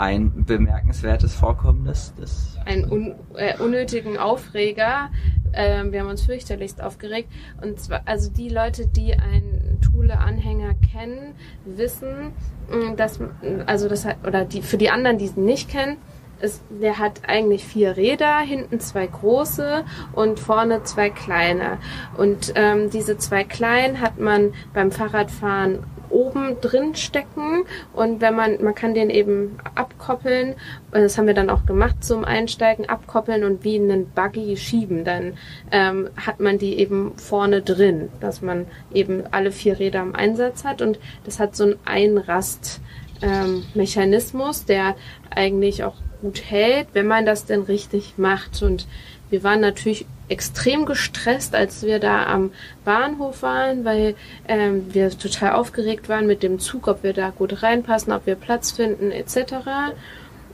[0.00, 2.14] ein bemerkenswertes Vorkommnis.
[2.18, 5.10] Das Einen un äh, unnötigen Aufreger.
[5.52, 7.28] Ähm, wir haben uns fürchterlichst aufgeregt.
[7.60, 11.34] Und zwar, also die Leute, die einen Thule-Anhänger kennen,
[11.66, 12.32] wissen,
[12.70, 13.20] mm, dass,
[13.66, 15.98] also das hat, oder die, für die anderen, die es nicht kennen,
[16.40, 19.84] ist, der hat eigentlich vier Räder, hinten zwei große
[20.14, 21.76] und vorne zwei kleine.
[22.16, 27.64] Und ähm, diese zwei kleinen hat man beim Fahrradfahren oben drin stecken.
[27.92, 30.54] Und wenn man, man kann den eben abkoppeln,
[30.92, 35.34] das haben wir dann auch gemacht zum Einsteigen, abkoppeln und wie einen Buggy schieben, dann
[35.70, 40.64] ähm, hat man die eben vorne drin, dass man eben alle vier Räder im Einsatz
[40.64, 40.82] hat.
[40.82, 42.80] Und das hat so einen Einrast
[43.22, 44.96] ähm, Mechanismus, der
[45.30, 48.62] eigentlich auch gut hält, wenn man das denn richtig macht.
[48.62, 48.86] Und
[49.30, 52.52] wir waren natürlich extrem gestresst, als wir da am
[52.84, 54.14] Bahnhof waren, weil
[54.46, 58.36] ähm, wir total aufgeregt waren mit dem Zug, ob wir da gut reinpassen, ob wir
[58.36, 59.54] Platz finden etc.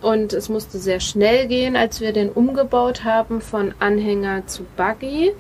[0.01, 5.33] Und es musste sehr schnell gehen, als wir den umgebaut haben von Anhänger zu Buggy.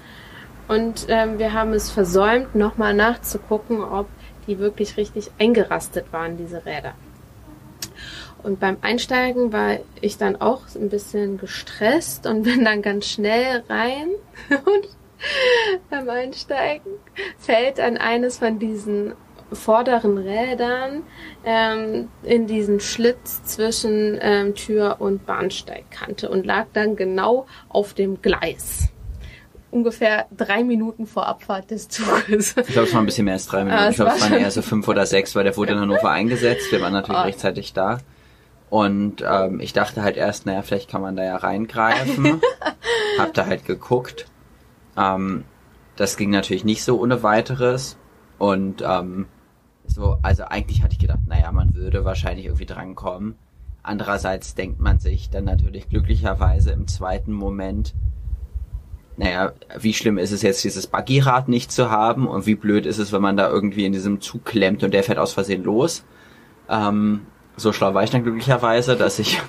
[0.69, 4.09] Und ähm, wir haben es versäumt, nochmal nachzugucken, ob
[4.47, 6.95] die wirklich richtig eingerastet waren, diese Räder.
[8.47, 13.65] Und beim Einsteigen war ich dann auch ein bisschen gestresst und bin dann ganz schnell
[13.69, 14.07] rein.
[14.51, 14.89] Und
[15.91, 16.93] beim Einsteigen
[17.39, 19.15] fällt an eines von diesen
[19.51, 21.03] vorderen Rädern
[21.45, 28.21] ähm, in diesen Schlitz zwischen ähm, Tür und Bahnsteigkante und lag dann genau auf dem
[28.21, 28.89] Gleis.
[29.71, 32.55] Ungefähr drei Minuten vor Abfahrt des Zuges.
[32.59, 33.83] Ich glaube, es war ein bisschen mehr als drei Minuten.
[33.83, 35.81] Ah, ich glaube, es war waren eher so fünf oder sechs, weil der wurde in
[35.81, 36.71] Hannover eingesetzt.
[36.71, 37.25] Wir waren natürlich Oh.
[37.25, 37.99] rechtzeitig da.
[38.69, 42.41] Und ähm, ich dachte halt erst, naja, vielleicht kann man da ja reingreifen.
[43.19, 44.27] Hab da halt geguckt.
[44.97, 45.45] Ähm,
[45.95, 47.97] das ging natürlich nicht so ohne weiteres.
[48.39, 49.27] Und ähm,
[49.87, 53.37] so, also eigentlich hatte ich gedacht, naja, man würde wahrscheinlich irgendwie drankommen.
[53.83, 57.95] Andererseits denkt man sich dann natürlich glücklicherweise im zweiten Moment,
[59.17, 62.99] naja, wie schlimm ist es jetzt, dieses Buggyrad nicht zu haben und wie blöd ist
[62.99, 66.05] es, wenn man da irgendwie in diesem Zug klemmt und der fährt aus Versehen los.
[66.69, 67.23] Ähm,
[67.57, 69.41] so schlau war ich dann glücklicherweise, dass ich,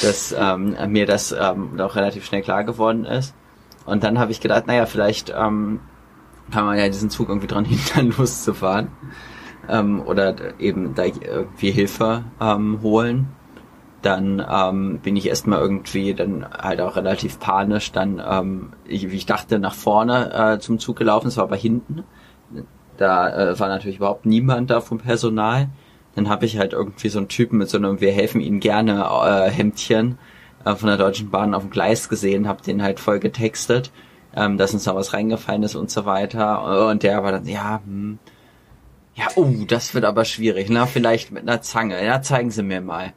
[0.00, 3.34] dass ähm, mir das ähm, doch relativ schnell klar geworden ist.
[3.86, 5.80] Und dann habe ich gedacht, naja, vielleicht ähm,
[6.50, 8.88] kann man ja diesen Zug irgendwie dran hindern, loszufahren.
[9.68, 13.28] Ähm, oder eben da irgendwie Hilfe ähm, holen.
[14.02, 19.16] Dann ähm, bin ich erstmal irgendwie dann halt auch relativ panisch dann, ähm, ich, wie
[19.16, 21.28] ich dachte, nach vorne äh, zum Zug gelaufen.
[21.28, 22.04] Es war aber hinten.
[22.96, 25.68] Da äh, war natürlich überhaupt niemand da vom Personal.
[26.14, 29.04] Dann habe ich halt irgendwie so einen Typen mit so einem Wir helfen Ihnen gerne
[29.24, 30.18] äh, Hemdchen
[30.64, 33.90] äh, von der Deutschen Bahn auf dem Gleis gesehen, habe den halt voll getextet,
[34.34, 36.88] ähm, dass uns da was reingefallen ist und so weiter.
[36.88, 38.18] Und der war dann, ja, hm,
[39.14, 42.04] ja, oh, das wird aber schwierig, na, vielleicht mit einer Zange.
[42.04, 43.12] Ja, zeigen Sie mir mal.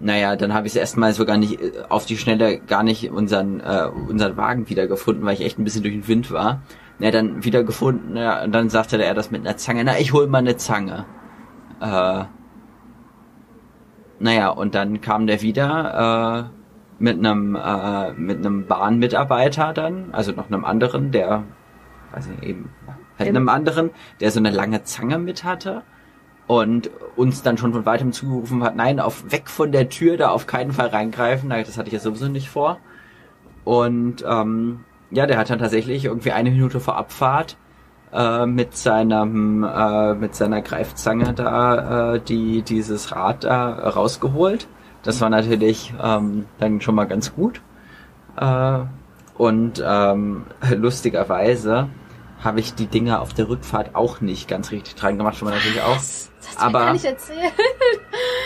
[0.00, 3.60] Naja, dann habe ich es erstmal sogar nicht äh, auf die Schnelle gar nicht unseren
[3.60, 6.62] äh, unseren Wagen wiedergefunden, weil ich echt ein bisschen durch den Wind war.
[7.00, 9.84] Na, dann wiedergefunden, ja, und dann sagte er das mit einer Zange.
[9.84, 11.06] Na, ich hol mal eine Zange.
[11.80, 12.24] Äh,
[14.20, 20.32] naja, und dann kam der wieder äh, mit einem äh, mit einem Bahnmitarbeiter dann, also
[20.32, 21.44] noch einem anderen, der,
[22.12, 22.70] weiß nicht, eben
[23.18, 25.82] halt einem anderen, der so eine lange Zange mit hatte
[26.48, 30.30] und uns dann schon von weitem zugerufen hat, nein, auf weg von der Tür, da
[30.30, 31.50] auf keinen Fall reingreifen.
[31.50, 32.78] Das hatte ich ja sowieso nicht vor.
[33.64, 37.56] Und ähm, ja, der hat dann tatsächlich irgendwie eine Minute vor Abfahrt
[38.12, 44.66] äh, mit seinem äh, mit seiner Greifzange da äh, die dieses Rad da rausgeholt.
[45.02, 47.60] Das war natürlich ähm, dann schon mal ganz gut.
[48.36, 48.78] Äh,
[49.36, 50.44] und ähm,
[50.74, 51.88] lustigerweise
[52.42, 55.54] habe ich die Dinger auf der Rückfahrt auch nicht ganz richtig dran gemacht, schon mal
[55.54, 55.96] natürlich auch.
[55.96, 57.52] Das hast du Aber- gar nicht erzählt.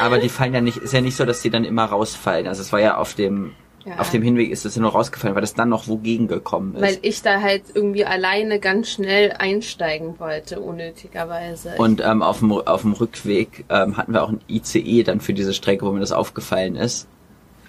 [0.00, 2.46] Aber die fallen ja nicht, ist ja nicht so, dass die dann immer rausfallen.
[2.48, 3.52] Also es war ja auf dem,
[3.84, 3.98] Ja.
[3.98, 6.82] auf dem Hinweg ist es ja nur rausgefallen, weil das dann noch wogegen gekommen ist.
[6.82, 11.74] Weil ich da halt irgendwie alleine ganz schnell einsteigen wollte, unnötigerweise.
[11.78, 15.34] Und ähm, auf, dem, auf dem Rückweg ähm, hatten wir auch ein ICE dann für
[15.34, 17.08] diese Strecke, wo mir das aufgefallen ist.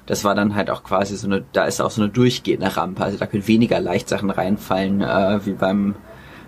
[0.05, 3.03] Das war dann halt auch quasi so eine, da ist auch so eine durchgehende Rampe,
[3.03, 5.95] also da können weniger Leichtsachen reinfallen, äh, wie beim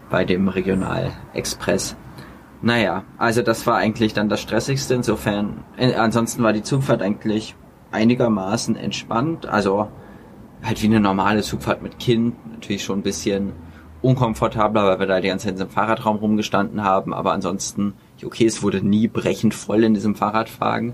[0.10, 1.96] bei dem Regionalexpress.
[2.62, 4.94] Naja, also das war eigentlich dann das Stressigste.
[4.94, 7.56] Insofern, äh, ansonsten war die Zugfahrt eigentlich
[7.96, 9.48] einigermaßen entspannt.
[9.48, 9.88] Also
[10.64, 12.36] halt wie eine normale Zugfahrt mit Kind.
[12.52, 13.54] Natürlich schon ein bisschen
[14.02, 17.14] unkomfortabler, weil wir da die ganze Zeit in diesem Fahrradraum rumgestanden haben.
[17.14, 20.94] Aber ansonsten, okay, es wurde nie brechend voll in diesem Fahrradwagen.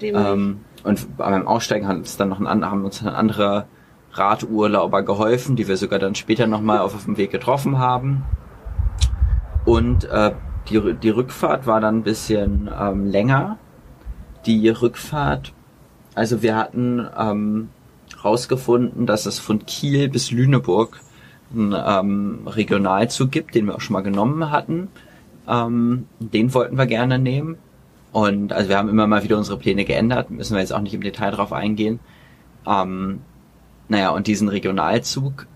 [0.00, 3.66] Dem Ähm, und beim Aussteigen hat uns dann noch ein, haben uns dann andere
[4.12, 8.24] Radurlauber geholfen, die wir sogar dann später nochmal auf, auf dem Weg getroffen haben.
[9.64, 10.32] Und äh,
[10.68, 13.58] die, die Rückfahrt war dann ein bisschen ähm, länger.
[14.46, 15.52] Die Rückfahrt,
[16.14, 17.68] also wir hatten ähm,
[18.24, 21.00] rausgefunden, dass es von Kiel bis Lüneburg
[21.54, 24.88] einen ähm, Regionalzug gibt, den wir auch schon mal genommen hatten.
[25.48, 27.56] Ähm, den wollten wir gerne nehmen.
[28.12, 30.94] Und also wir haben immer mal wieder unsere Pläne geändert, müssen wir jetzt auch nicht
[30.94, 31.98] im Detail drauf eingehen.
[32.66, 33.20] Ähm,
[33.88, 35.46] naja, und diesen Regionalzug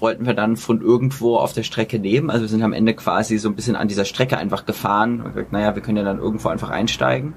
[0.00, 2.30] wollten wir dann von irgendwo auf der Strecke nehmen.
[2.30, 5.34] Also wir sind am Ende quasi so ein bisschen an dieser Strecke einfach gefahren und
[5.34, 7.34] gesagt, naja, wir können ja dann irgendwo einfach einsteigen.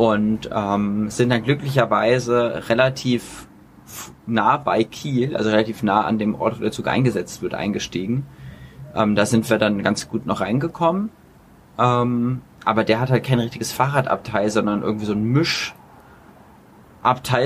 [0.00, 3.46] Und ähm, sind dann glücklicherweise relativ
[4.26, 8.24] nah bei Kiel, also relativ nah an dem Ort, wo der Zug eingesetzt wird, eingestiegen.
[8.94, 11.10] Ähm, da sind wir dann ganz gut noch reingekommen.
[11.78, 15.74] Ähm, aber der hat halt kein richtiges Fahrradabteil, sondern irgendwie so ein Mischabteil,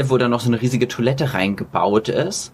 [0.08, 2.52] wo dann noch so eine riesige Toilette reingebaut ist.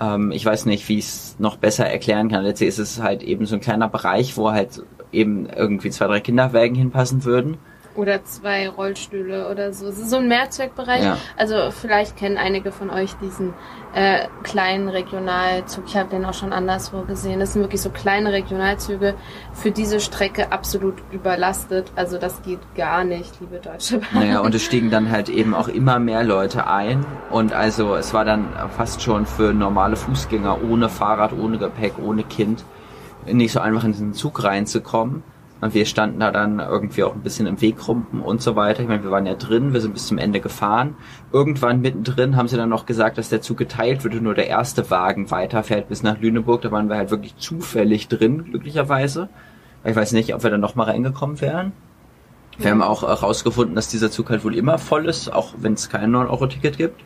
[0.00, 2.42] Ähm, ich weiß nicht, wie ich es noch besser erklären kann.
[2.42, 6.18] Letztlich ist es halt eben so ein kleiner Bereich, wo halt eben irgendwie zwei, drei
[6.18, 7.56] Kinderwägen hinpassen würden.
[7.94, 9.86] Oder zwei Rollstühle oder so.
[9.88, 11.02] Es ist so ein Mehrzweckbereich.
[11.02, 11.16] Ja.
[11.36, 13.52] Also vielleicht kennen einige von euch diesen
[13.94, 15.84] äh, kleinen Regionalzug.
[15.86, 17.40] Ich habe den auch schon anderswo gesehen.
[17.40, 19.14] Das sind wirklich so kleine Regionalzüge
[19.52, 21.90] für diese Strecke absolut überlastet.
[21.96, 24.08] Also das geht gar nicht, liebe Deutsche Bahn.
[24.12, 27.04] Naja, und es stiegen dann halt eben auch immer mehr Leute ein.
[27.30, 32.22] Und also es war dann fast schon für normale Fußgänger ohne Fahrrad, ohne Gepäck, ohne
[32.22, 32.64] Kind
[33.26, 35.22] nicht so einfach in diesen Zug reinzukommen.
[35.60, 38.82] Und wir standen da dann irgendwie auch ein bisschen im Weg rum und so weiter.
[38.82, 40.96] Ich meine, wir waren ja drin, wir sind bis zum Ende gefahren.
[41.32, 44.46] Irgendwann mittendrin haben sie dann noch gesagt, dass der Zug geteilt wird und nur der
[44.46, 46.62] erste Wagen weiterfährt bis nach Lüneburg.
[46.62, 49.28] Da waren wir halt wirklich zufällig drin, glücklicherweise.
[49.84, 51.72] Ich weiß nicht, ob wir dann nochmal reingekommen wären.
[52.58, 55.88] Wir haben auch herausgefunden, dass dieser Zug halt wohl immer voll ist, auch wenn es
[55.88, 57.00] kein 9-Euro-Ticket gibt.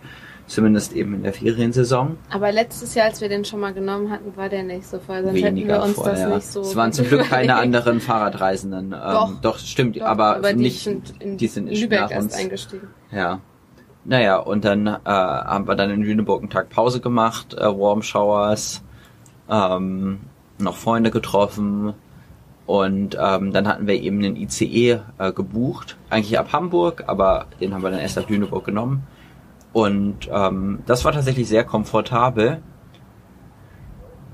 [0.46, 2.18] Zumindest eben in der Feriensaison.
[2.30, 5.22] Aber letztes Jahr, als wir den schon mal genommen hatten, war der nicht so voll.
[5.22, 6.60] Sonst Weniger hätten wir uns das nicht so.
[6.60, 8.92] Es waren zum Glück keine anderen Fahrradreisenden.
[8.92, 9.40] Ähm, Doch.
[9.40, 12.88] doch, stimmt, Doch, aber, die nicht, sind in, die sind in Lübeck erst eingestiegen.
[13.10, 13.40] Ja.
[14.04, 18.02] Naja, und dann äh, haben wir dann in Lüneburg einen Tag Pause gemacht, äh, Warm
[18.02, 18.82] Showers,
[19.48, 20.20] ähm,
[20.58, 21.94] noch Freunde getroffen
[22.66, 27.74] und ähm, dann hatten wir eben einen ICE äh, gebucht, eigentlich ab Hamburg, aber den
[27.74, 29.06] haben wir dann erst ab Lüneburg genommen.
[29.74, 32.62] Und ähm, das war tatsächlich sehr komfortabel.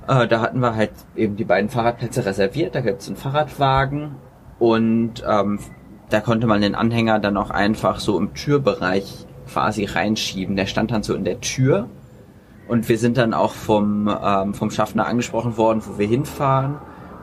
[0.07, 4.17] Äh, da hatten wir halt eben die beiden Fahrradplätze reserviert, da gibt's einen Fahrradwagen
[4.59, 5.59] und ähm,
[6.11, 10.57] da konnte man den Anhänger dann auch einfach so im Türbereich quasi reinschieben.
[10.57, 11.89] Der stand dann so in der Tür
[12.69, 16.77] und wir sind dann auch vom, ähm, vom Schaffner angesprochen worden, wo wir hinfahren.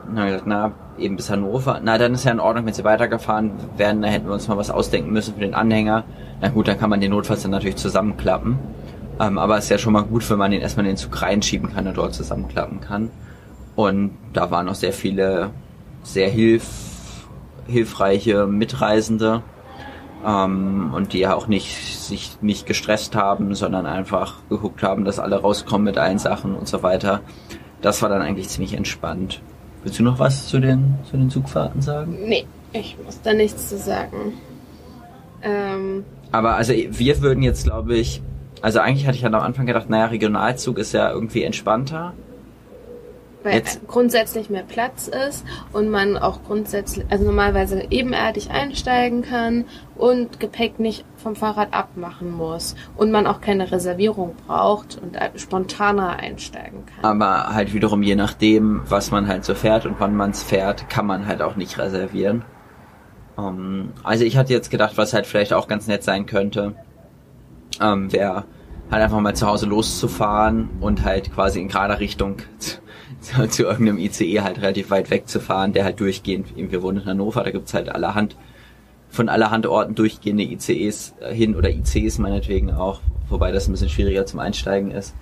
[0.08, 1.80] Dann haben wir gesagt, na, eben bis Hannover.
[1.82, 4.56] Na, dann ist ja in Ordnung, wenn sie weitergefahren wären, da hätten wir uns mal
[4.56, 6.04] was ausdenken müssen für den Anhänger.
[6.40, 8.58] Na gut, dann kann man den notfalls dann natürlich zusammenklappen.
[9.20, 11.20] Ähm, aber es ist ja schon mal gut, wenn man den erstmal in den Zug
[11.20, 13.10] reinschieben kann und dort zusammenklappen kann.
[13.74, 15.50] Und da waren auch sehr viele
[16.02, 17.26] sehr hilf
[17.66, 19.42] hilfreiche Mitreisende
[20.24, 25.18] ähm, und die ja auch nicht sich nicht gestresst haben, sondern einfach geguckt haben, dass
[25.18, 27.20] alle rauskommen mit allen Sachen und so weiter.
[27.82, 29.42] Das war dann eigentlich ziemlich entspannt.
[29.82, 32.18] Willst du noch was zu den zu den Zugfahrten sagen?
[32.26, 34.34] Nee, ich muss da nichts zu sagen.
[35.42, 38.20] Ähm, Aber also wir würden jetzt, glaube ich,
[38.60, 42.12] also eigentlich hatte ich halt am Anfang gedacht, naja, Regionalzug ist ja irgendwie entspannter.
[43.42, 49.64] Weil Jetzt- grundsätzlich mehr Platz ist und man auch grundsätzlich, also normalerweise ebenerdig einsteigen kann
[49.96, 56.16] und Gepäck nicht vom Fahrrad abmachen muss und man auch keine Reservierung braucht und spontaner
[56.16, 57.04] einsteigen kann.
[57.04, 60.88] Aber halt wiederum je nachdem, was man halt so fährt und wann man es fährt,
[60.90, 62.44] kann man halt auch nicht reservieren.
[63.38, 66.74] Ähm, also ich hatte jetzt gedacht, was halt vielleicht auch ganz nett sein könnte,
[67.80, 68.44] ähm, wäre
[68.90, 72.36] halt einfach mal zu Hause loszufahren und halt quasi in gerader Richtung
[73.20, 77.06] zu, zu, zu irgendeinem ICE halt relativ weit wegzufahren, der halt durchgehend, wir wohnen in
[77.06, 78.36] Hannover, da gibt's halt allerhand,
[79.10, 83.88] von allerhand Orten durchgehende ICEs äh, hin oder ICs meinetwegen auch, wobei das ein bisschen
[83.88, 85.14] schwieriger zum Einsteigen ist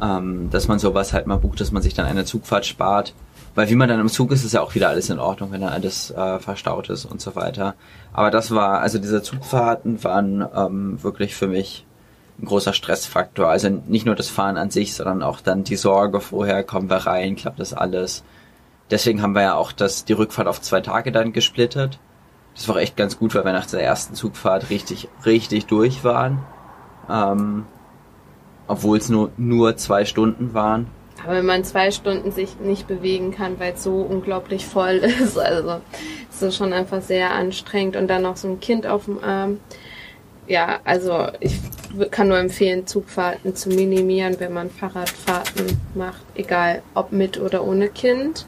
[0.00, 3.14] ähm, dass man sowas halt mal bucht, dass man sich dann eine Zugfahrt spart.
[3.54, 5.60] Weil wie man dann im Zug ist, ist ja auch wieder alles in Ordnung, wenn
[5.60, 7.74] dann alles äh, verstaut ist und so weiter.
[8.12, 11.86] Aber das war, also diese Zugfahrten waren ähm, wirklich für mich
[12.40, 13.48] ein großer Stressfaktor.
[13.48, 16.96] Also nicht nur das Fahren an sich, sondern auch dann die Sorge vorher, kommen wir
[16.96, 18.24] rein, klappt das alles.
[18.90, 21.98] Deswegen haben wir ja auch das, die Rückfahrt auf zwei Tage dann gesplittet.
[22.54, 26.44] Das war echt ganz gut, weil wir nach der ersten Zugfahrt richtig, richtig durch waren.
[27.08, 27.66] Ähm,
[28.66, 30.86] obwohl es nur, nur zwei Stunden waren.
[31.24, 35.38] Aber wenn man zwei Stunden sich nicht bewegen kann, weil es so unglaublich voll ist,
[35.38, 35.80] also
[36.30, 39.60] ist das schon einfach sehr anstrengend und dann noch so ein Kind auf dem Arm.
[40.46, 41.58] Ja, also ich
[42.10, 47.88] kann nur empfehlen, Zugfahrten zu minimieren, wenn man Fahrradfahrten macht, egal ob mit oder ohne
[47.88, 48.46] Kind.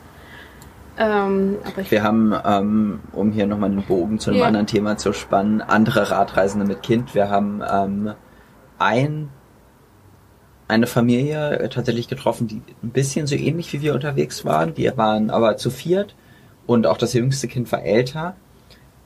[0.98, 1.56] Ähm,
[1.90, 4.46] Wir haben, ähm, um hier nochmal den Bogen zu einem Ja.
[4.46, 7.14] anderen Thema zu spannen, andere Radreisende mit Kind.
[7.14, 8.12] Wir haben ähm,
[8.78, 9.28] ein,
[10.68, 14.74] eine Familie äh, tatsächlich getroffen, die ein bisschen so ähnlich wie wir unterwegs waren.
[14.74, 16.14] Die waren aber zu viert
[16.66, 18.34] und auch das jüngste Kind war älter,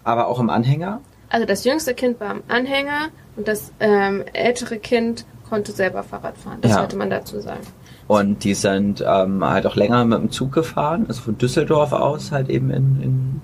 [0.05, 1.01] aber auch im Anhänger.
[1.31, 6.37] Also das jüngste Kind war am Anhänger und das ähm, ältere Kind konnte selber Fahrrad
[6.37, 6.59] fahren.
[6.61, 6.79] Das Ja.
[6.79, 7.61] sollte man dazu sagen.
[8.07, 12.33] Und die sind ähm, halt auch länger mit dem Zug gefahren, also von Düsseldorf aus
[12.33, 13.41] halt eben in, in,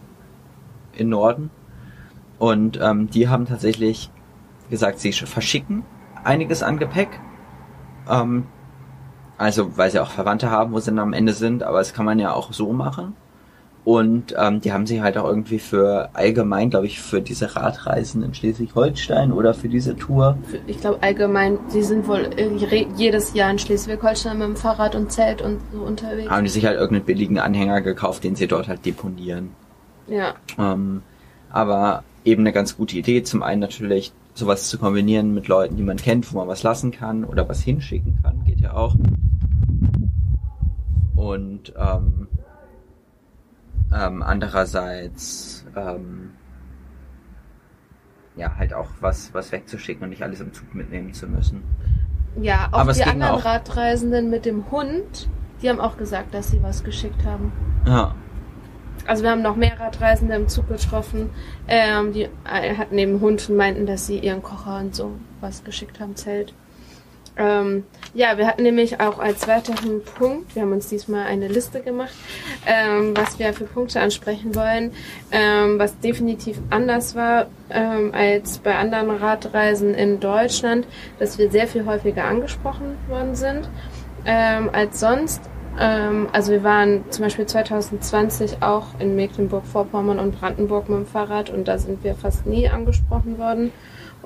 [0.95, 1.51] in Norden.
[2.39, 4.11] Und ähm, die haben tatsächlich
[4.69, 5.85] gesagt, sie verschicken
[6.25, 7.09] einiges an Gepäck.
[8.11, 8.47] Ähm,
[9.39, 12.05] also, weil sie auch Verwandte haben, wo sie dann am Ende sind, aber das kann
[12.07, 13.15] man ja auch so machen.
[13.87, 18.25] Und ähm, die haben sich halt auch irgendwie für allgemein, glaube ich, für diese Radreisen
[18.25, 22.29] in Schleswig-Holstein oder für diese Tour Ich glaube allgemein, sie sind wohl
[22.97, 26.29] jedes Jahr in Schleswig-Holstein mit dem Fahrrad und Zelt und so unterwegs.
[26.29, 29.51] haben die sich halt irgendeinen billigen Anhänger gekauft, den sie dort halt deponieren.
[30.09, 30.35] Ja.
[30.59, 31.03] Ähm,
[31.53, 33.23] aber eben eine ganz gute Idee.
[33.23, 36.91] Zum einen natürlich sowas zu kombinieren mit Leuten, die man kennt, wo man was lassen
[36.91, 38.97] kann oder was hinschicken kann, geht ja auch.
[41.15, 42.27] Und ähm,
[43.97, 46.33] ähm, andererseits ähm,
[48.37, 51.63] ja halt auch was was wegzuschicken und nicht alles im Zug mitnehmen zu müssen.
[52.41, 53.45] Ja, auch Aber die anderen auch.
[53.45, 55.29] Radreisenden mit dem Hund,
[55.63, 57.53] die haben auch gesagt, dass sie was geschickt haben.
[57.87, 58.15] Ja.
[59.07, 61.31] also wir haben noch mehr Radreisende im Zug getroffen,
[61.69, 65.65] ähm, die äh, hatten eben Hund und meinten, dass sie ihren Kocher und so was
[65.65, 66.53] geschickt haben, Zelt.
[67.39, 67.85] Ähm,
[68.15, 72.15] ja, wir hatten nämlich auch als weiteren Punkt, wir haben uns diesmal eine Liste gemacht,
[72.67, 74.93] ähm, was wir für Punkte ansprechen wollen,
[75.33, 80.87] ähm, was definitiv anders war ähm, als bei anderen Radreisen in Deutschland,
[81.19, 83.69] dass wir sehr viel häufiger angesprochen worden sind
[84.25, 85.43] ähm, als sonst.
[85.79, 91.51] Ähm, also wir waren zum Beispiel 2020 auch in Mecklenburg-Vorpommern und Brandenburg mit dem Fahrrad
[91.51, 93.73] und da sind wir fast nie angesprochen worden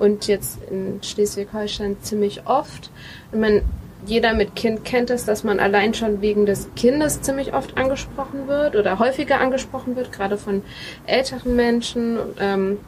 [0.01, 2.89] und jetzt in Schleswig-Holstein ziemlich oft.
[3.31, 3.61] Ich meine,
[4.03, 8.47] jeder mit Kind kennt es, dass man allein schon wegen des Kindes ziemlich oft angesprochen
[8.47, 10.63] wird oder häufiger angesprochen wird, gerade von
[11.05, 12.79] älteren Menschen, ähm,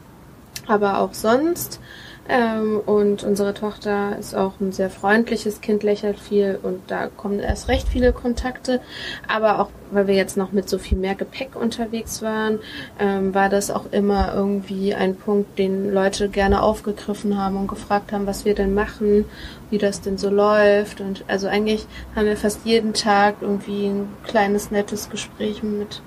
[0.66, 1.78] aber auch sonst.
[2.26, 7.38] Ähm, und unsere Tochter ist auch ein sehr freundliches Kind, lächelt viel und da kommen
[7.38, 8.80] erst recht viele Kontakte.
[9.28, 12.60] Aber auch, weil wir jetzt noch mit so viel mehr Gepäck unterwegs waren,
[12.98, 18.12] ähm, war das auch immer irgendwie ein Punkt, den Leute gerne aufgegriffen haben und gefragt
[18.12, 19.26] haben, was wir denn machen,
[19.68, 21.02] wie das denn so läuft.
[21.02, 26.00] Und also eigentlich haben wir fast jeden Tag irgendwie ein kleines, nettes Gespräch mit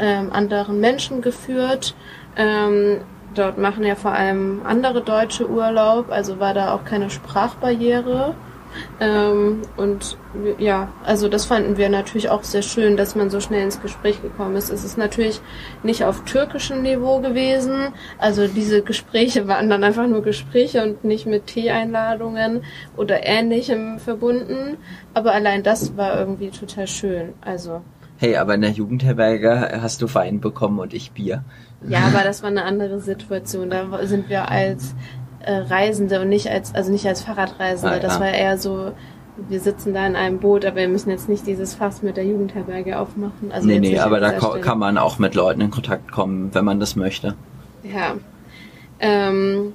[0.00, 1.94] ähm, anderen Menschen geführt.
[3.34, 8.34] Dort machen ja vor allem andere Deutsche Urlaub, also war da auch keine Sprachbarriere.
[9.00, 10.16] Ähm, und
[10.58, 14.22] ja, also das fanden wir natürlich auch sehr schön, dass man so schnell ins Gespräch
[14.22, 14.70] gekommen ist.
[14.70, 15.40] Es ist natürlich
[15.82, 17.88] nicht auf türkischem Niveau gewesen.
[18.18, 22.62] Also diese Gespräche waren dann einfach nur Gespräche und nicht mit Tee-Einladungen
[22.96, 24.76] oder ähnlichem verbunden.
[25.14, 27.32] Aber allein das war irgendwie total schön.
[27.40, 27.82] Also.
[28.18, 31.42] Hey, aber in der Jugendherberge hast du Wein bekommen und ich Bier.
[31.88, 33.70] Ja, aber das war eine andere Situation.
[33.70, 34.94] Da sind wir als
[35.40, 37.92] äh, Reisende und nicht als, also nicht als Fahrradreisende.
[37.92, 38.02] Ah, ja.
[38.02, 38.92] Das war eher so,
[39.48, 42.24] wir sitzen da in einem Boot, aber wir müssen jetzt nicht dieses Fass mit der
[42.24, 43.50] Jugendherberge aufmachen.
[43.50, 46.80] Also nee, nee, aber da kann man auch mit Leuten in Kontakt kommen, wenn man
[46.80, 47.34] das möchte.
[47.82, 48.16] Ja.
[48.98, 49.72] Ähm,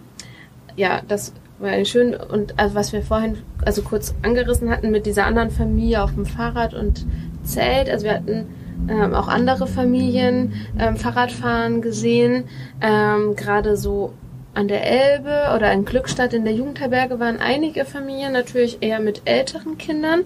[0.75, 2.13] ja, das war schön.
[2.13, 6.25] Und also was wir vorhin also kurz angerissen hatten mit dieser anderen Familie auf dem
[6.25, 7.05] Fahrrad und
[7.43, 7.89] Zelt.
[7.89, 8.47] Also wir hatten
[8.89, 12.45] ähm, auch andere Familien ähm, Fahrradfahren gesehen.
[12.81, 14.13] Ähm, Gerade so
[14.53, 19.23] an der Elbe oder in Glückstadt in der Jugendherberge waren einige Familien natürlich eher mit
[19.25, 20.21] älteren Kindern.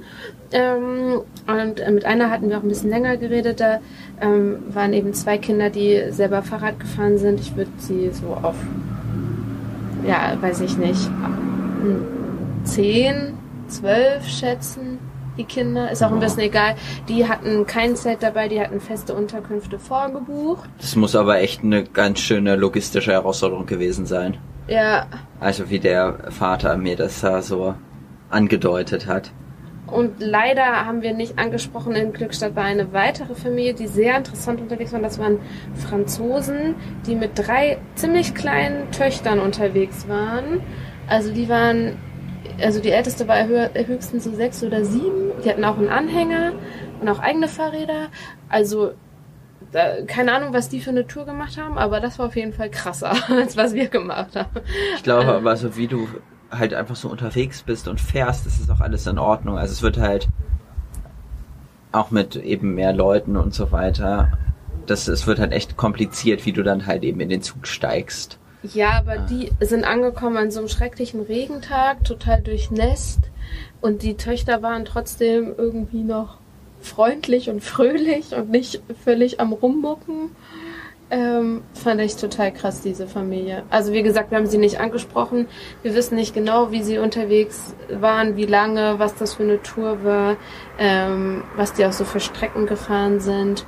[0.52, 3.60] Ähm, und äh, mit einer hatten wir auch ein bisschen länger geredet.
[3.60, 3.80] Da
[4.22, 7.40] ähm, waren eben zwei Kinder, die selber Fahrrad gefahren sind.
[7.40, 8.56] Ich würde sie so auf,
[10.08, 11.10] ja, weiß ich nicht,
[12.64, 13.34] zehn,
[13.68, 14.99] zwölf schätzen
[15.40, 15.90] die Kinder.
[15.92, 16.76] Ist auch ein bisschen egal.
[17.08, 20.70] Die hatten kein Zelt dabei, die hatten feste Unterkünfte vorgebucht.
[20.80, 24.38] Das muss aber echt eine ganz schöne logistische Herausforderung gewesen sein.
[24.68, 25.08] Ja.
[25.40, 27.74] Also wie der Vater mir das da so
[28.30, 29.32] angedeutet hat.
[29.88, 34.62] Und leider haben wir nicht angesprochen, in Glückstadt war eine weitere Familie, die sehr interessant
[34.62, 35.00] unterwegs war.
[35.00, 35.40] Das waren
[35.74, 36.76] Franzosen,
[37.08, 40.62] die mit drei ziemlich kleinen Töchtern unterwegs waren.
[41.08, 41.98] Also die waren
[42.64, 45.32] also die älteste war höchstens so sechs oder sieben.
[45.44, 46.54] Die hatten auch einen Anhänger
[47.02, 48.08] und auch eigene Fahrräder.
[48.50, 48.92] Also
[49.72, 52.54] da, keine Ahnung, was die für eine Tour gemacht haben, aber das war auf jeden
[52.54, 54.62] Fall krasser, als was wir gemacht haben.
[54.96, 56.08] Ich glaube aber, so wie du
[56.52, 59.58] halt einfach so unterwegs bist und fährst, ist es auch alles in Ordnung.
[59.58, 60.28] Also es wird halt
[61.92, 64.32] auch mit eben mehr Leuten und so weiter.
[64.86, 68.39] Das, es wird halt echt kompliziert, wie du dann halt eben in den Zug steigst.
[68.64, 69.28] Ja, aber ah.
[69.30, 73.20] die sind angekommen an so einem schrecklichen Regentag, total durchnässt.
[73.82, 76.38] Und die Töchter waren trotzdem irgendwie noch
[76.82, 80.32] freundlich und fröhlich und nicht völlig am Rummucken.
[81.12, 83.64] Ähm, fand ich total krass, diese Familie.
[83.72, 85.48] Also wie gesagt, wir haben sie nicht angesprochen.
[85.82, 90.04] Wir wissen nicht genau, wie sie unterwegs waren, wie lange, was das für eine Tour
[90.04, 90.38] war,
[90.78, 93.66] ähm, was die auch so für Strecken gefahren sind.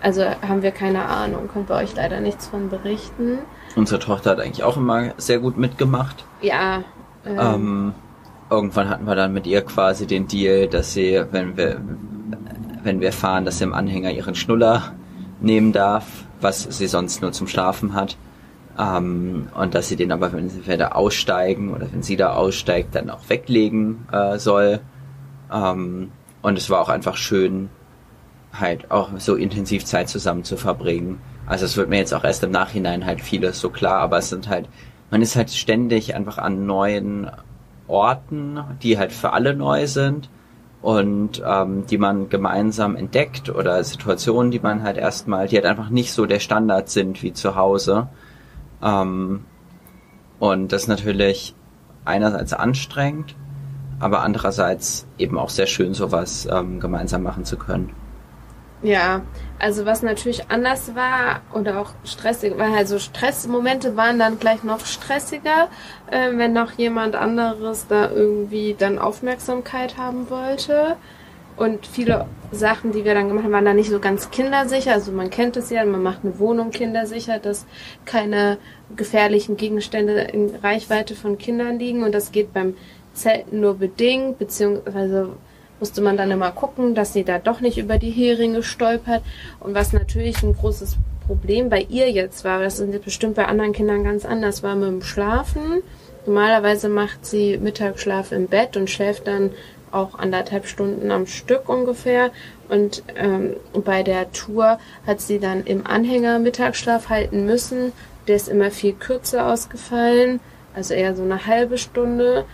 [0.00, 3.38] Also haben wir keine Ahnung, können wir euch leider nichts von berichten.
[3.74, 6.24] Unsere Tochter hat eigentlich auch immer sehr gut mitgemacht.
[6.40, 6.84] Ja.
[7.26, 7.94] Ähm, ähm,
[8.50, 11.80] irgendwann hatten wir dann mit ihr quasi den Deal, dass sie, wenn wir,
[12.82, 14.92] wenn wir fahren, dass sie im Anhänger ihren Schnuller
[15.40, 16.06] nehmen darf,
[16.40, 18.16] was sie sonst nur zum Schlafen hat.
[18.78, 22.94] Ähm, und dass sie den aber, wenn sie da aussteigen oder wenn sie da aussteigt,
[22.94, 24.78] dann auch weglegen äh, soll.
[25.52, 27.70] Ähm, und es war auch einfach schön,
[28.60, 31.20] halt auch so intensiv Zeit zusammen zu verbringen.
[31.46, 34.28] Also es wird mir jetzt auch erst im Nachhinein halt vieles so klar, aber es
[34.28, 34.68] sind halt,
[35.10, 37.30] man ist halt ständig einfach an neuen
[37.86, 40.28] Orten, die halt für alle neu sind
[40.82, 45.88] und ähm, die man gemeinsam entdeckt oder Situationen, die man halt erstmal, die halt einfach
[45.90, 48.08] nicht so der Standard sind wie zu Hause.
[48.82, 49.44] Ähm,
[50.38, 51.54] und das ist natürlich
[52.04, 53.34] einerseits anstrengend,
[53.98, 57.90] aber andererseits eben auch sehr schön, sowas ähm, gemeinsam machen zu können.
[58.82, 59.22] Ja,
[59.58, 64.86] also was natürlich anders war oder auch stressig war, also Stressmomente waren dann gleich noch
[64.86, 65.68] stressiger,
[66.10, 70.96] äh, wenn noch jemand anderes da irgendwie dann Aufmerksamkeit haben wollte.
[71.56, 74.92] Und viele Sachen, die wir dann gemacht haben, waren dann nicht so ganz kindersicher.
[74.92, 77.66] Also man kennt es ja, man macht eine Wohnung kindersicher, dass
[78.04, 78.58] keine
[78.94, 82.04] gefährlichen Gegenstände in Reichweite von Kindern liegen.
[82.04, 82.76] Und das geht beim
[83.12, 85.30] Zelten nur bedingt, beziehungsweise
[85.80, 89.22] musste man dann immer gucken, dass sie da doch nicht über die Heringe stolpert.
[89.60, 93.72] Und was natürlich ein großes Problem bei ihr jetzt war, das ist bestimmt bei anderen
[93.72, 95.82] Kindern ganz anders, war mit dem Schlafen.
[96.26, 99.50] Normalerweise macht sie Mittagsschlaf im Bett und schläft dann
[99.90, 102.30] auch anderthalb Stunden am Stück ungefähr.
[102.68, 107.92] Und ähm, bei der Tour hat sie dann im Anhänger Mittagsschlaf halten müssen.
[108.26, 110.40] Der ist immer viel kürzer ausgefallen,
[110.74, 112.44] also eher so eine halbe Stunde.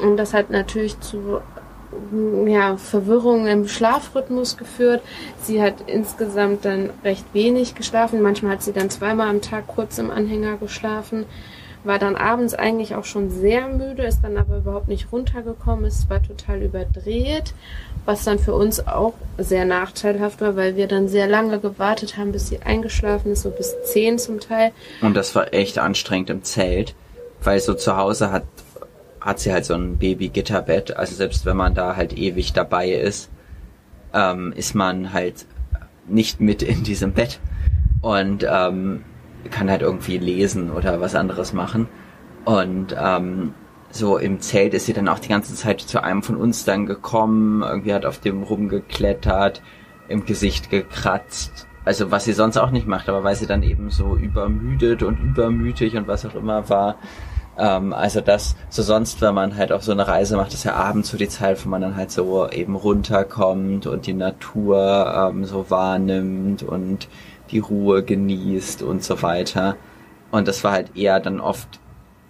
[0.00, 1.40] Und das hat natürlich zu
[2.46, 5.02] ja, Verwirrung im Schlafrhythmus geführt.
[5.40, 8.22] Sie hat insgesamt dann recht wenig geschlafen.
[8.22, 11.24] Manchmal hat sie dann zweimal am Tag kurz im Anhänger geschlafen.
[11.84, 15.84] War dann abends eigentlich auch schon sehr müde, ist dann aber überhaupt nicht runtergekommen.
[15.84, 17.54] Es war total überdreht,
[18.04, 22.30] was dann für uns auch sehr nachteilhaft war, weil wir dann sehr lange gewartet haben,
[22.30, 24.70] bis sie eingeschlafen ist, so bis zehn zum Teil.
[25.00, 26.94] Und das war echt anstrengend im Zelt,
[27.42, 28.44] weil so zu Hause hat
[29.24, 30.96] hat sie halt so ein Baby-Gitterbett.
[30.96, 33.30] Also selbst wenn man da halt ewig dabei ist,
[34.12, 35.46] ähm, ist man halt
[36.06, 37.40] nicht mit in diesem Bett
[38.00, 39.04] und ähm,
[39.50, 41.88] kann halt irgendwie lesen oder was anderes machen.
[42.44, 43.54] Und ähm,
[43.90, 46.86] so im Zelt ist sie dann auch die ganze Zeit zu einem von uns dann
[46.86, 49.62] gekommen, irgendwie hat auf dem rumgeklettert,
[50.08, 51.68] im Gesicht gekratzt.
[51.84, 55.20] Also was sie sonst auch nicht macht, aber weil sie dann eben so übermüdet und
[55.20, 56.96] übermütig und was auch immer war,
[57.58, 60.74] ähm, also das, so sonst, wenn man halt auf so eine Reise macht, ist ja
[60.74, 65.44] abends so die Zeit, wo man dann halt so eben runterkommt und die Natur ähm,
[65.44, 67.08] so wahrnimmt und
[67.50, 69.76] die Ruhe genießt und so weiter.
[70.30, 71.80] Und das war halt eher dann oft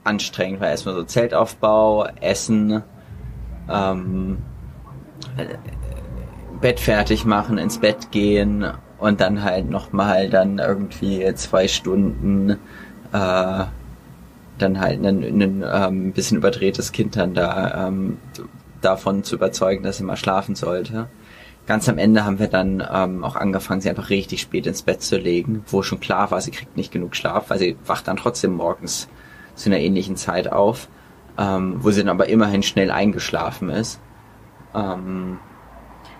[0.05, 2.83] anstrengend, weil erstmal so Zeltaufbau, Essen,
[3.70, 4.39] ähm,
[6.61, 8.66] Bett fertig machen, ins Bett gehen
[8.99, 12.59] und dann halt nochmal dann irgendwie zwei Stunden
[13.12, 13.64] äh,
[14.59, 18.18] dann halt ein, ähm, bisschen überdrehtes Kind dann da ähm,
[18.80, 21.09] davon zu überzeugen, dass sie mal schlafen sollte.
[21.66, 25.03] Ganz am Ende haben wir dann ähm, auch angefangen, sie einfach richtig spät ins Bett
[25.03, 28.16] zu legen, wo schon klar war, sie kriegt nicht genug Schlaf, weil sie wacht dann
[28.16, 29.09] trotzdem morgens
[29.55, 30.88] zu einer ähnlichen Zeit auf,
[31.38, 34.00] ähm, wo sie dann aber immerhin schnell eingeschlafen ist.
[34.74, 35.38] Ähm,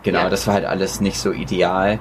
[0.05, 0.29] genau, ja.
[0.29, 1.99] das war halt alles nicht so ideal,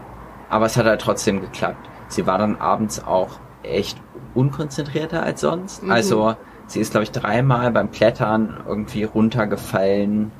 [0.50, 1.90] aber es hat halt trotzdem geklappt.
[2.10, 3.98] Sie war dann abends auch echt
[4.34, 5.84] unkonzentrierter als sonst.
[5.84, 5.92] Mhm.
[5.92, 6.36] Also
[6.68, 10.32] sie ist, glaube ich, dreimal beim Klettern irgendwie runtergefallen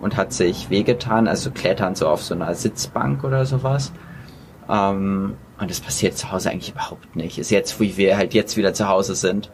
[0.00, 1.28] und hat sich wehgetan.
[1.28, 3.92] Also Klettern so auf so einer Sitzbank oder sowas.
[4.68, 7.38] Ähm, und das passiert zu Hause eigentlich überhaupt nicht.
[7.38, 9.50] Ist jetzt, wie wir halt jetzt wieder zu Hause sind,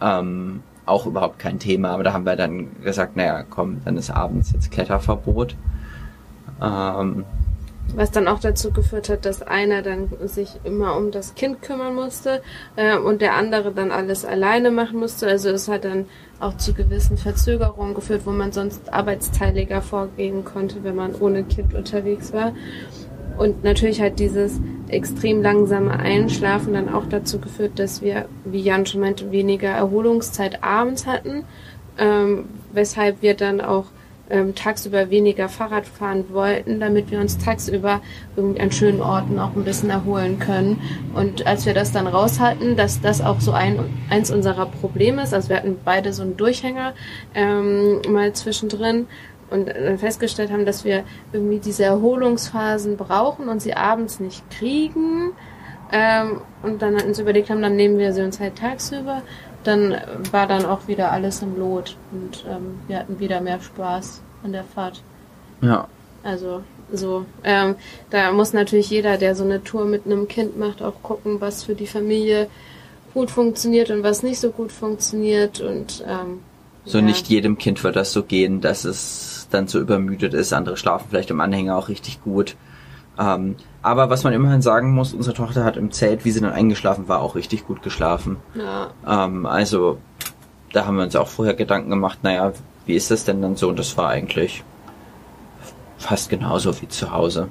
[0.00, 1.90] ähm, auch überhaupt kein Thema.
[1.90, 5.56] Aber da haben wir dann gesagt, naja, komm, dann ist abends jetzt Kletterverbot.
[6.60, 7.24] Ähm,
[7.94, 11.94] was dann auch dazu geführt hat, dass einer dann sich immer um das Kind kümmern
[11.94, 12.42] musste
[12.76, 15.26] äh, und der andere dann alles alleine machen musste.
[15.26, 16.06] Also es hat dann
[16.40, 21.74] auch zu gewissen Verzögerungen geführt, wo man sonst arbeitsteiliger vorgehen konnte, wenn man ohne Kind
[21.74, 22.52] unterwegs war.
[23.38, 28.84] Und natürlich hat dieses extrem langsame Einschlafen dann auch dazu geführt, dass wir, wie Jan
[28.84, 31.44] schon meinte, weniger Erholungszeit abends hatten,
[31.98, 33.86] ähm, weshalb wir dann auch
[34.32, 38.00] ähm, tagsüber weniger Fahrrad fahren wollten, damit wir uns tagsüber
[38.34, 40.80] irgendwie an schönen Orten auch ein bisschen erholen können.
[41.14, 43.78] Und als wir das dann raus hatten, dass das auch so ein,
[44.08, 46.94] eins unserer Probleme ist, also wir hatten beide so einen Durchhänger
[47.34, 49.06] ähm, mal zwischendrin
[49.50, 55.32] und dann festgestellt haben, dass wir irgendwie diese Erholungsphasen brauchen und sie abends nicht kriegen.
[55.94, 59.20] Ähm, und dann uns überlegt haben, dann nehmen wir sie uns halt tagsüber
[59.64, 59.96] dann
[60.30, 64.52] war dann auch wieder alles im Lot und ähm, wir hatten wieder mehr Spaß an
[64.52, 65.02] der Fahrt.
[65.60, 65.86] Ja.
[66.22, 67.76] Also so, ähm,
[68.10, 71.64] da muss natürlich jeder, der so eine Tour mit einem Kind macht, auch gucken, was
[71.64, 72.48] für die Familie
[73.14, 76.40] gut funktioniert und was nicht so gut funktioniert und ähm,
[76.84, 77.04] so ja.
[77.04, 80.52] nicht jedem Kind wird das so gehen, dass es dann so übermüdet ist.
[80.52, 82.56] Andere schlafen vielleicht im Anhänger auch richtig gut.
[83.22, 86.52] Ähm, aber was man immerhin sagen muss, unsere Tochter hat im Zelt, wie sie dann
[86.52, 88.38] eingeschlafen war, auch richtig gut geschlafen.
[88.54, 88.90] Ja.
[89.06, 89.98] Ähm, also
[90.72, 92.52] da haben wir uns auch vorher Gedanken gemacht, naja,
[92.86, 93.68] wie ist das denn dann so?
[93.68, 94.64] Und das war eigentlich
[95.98, 97.48] fast genauso wie zu Hause.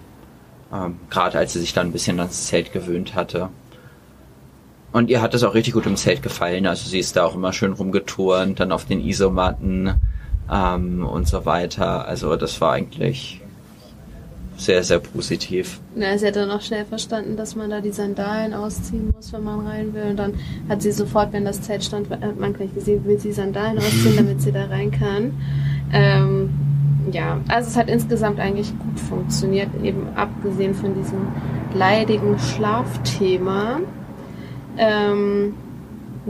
[0.73, 3.49] Ähm, Gerade als sie sich dann ein bisschen ans Zelt gewöhnt hatte.
[4.91, 6.67] Und ihr hat es auch richtig gut im Zelt gefallen.
[6.67, 9.93] Also sie ist da auch immer schön rumgeturnt, dann auf den Isomatten
[10.51, 12.05] ähm, und so weiter.
[12.07, 13.41] Also das war eigentlich
[14.57, 15.79] sehr, sehr positiv.
[15.95, 19.43] Ja, sie hat dann auch schnell verstanden, dass man da die Sandalen ausziehen muss, wenn
[19.43, 20.03] man rein will.
[20.11, 20.33] Und dann
[20.69, 24.17] hat sie sofort, wenn das Zelt stand, hat man gleich gesehen, will sie Sandalen ausziehen,
[24.17, 25.33] damit sie da rein kann.
[25.91, 26.49] Ähm,
[27.11, 31.27] ja, also es hat insgesamt eigentlich gut funktioniert, eben abgesehen von diesem
[31.73, 33.79] leidigen Schlafthema.
[34.77, 35.55] Ähm,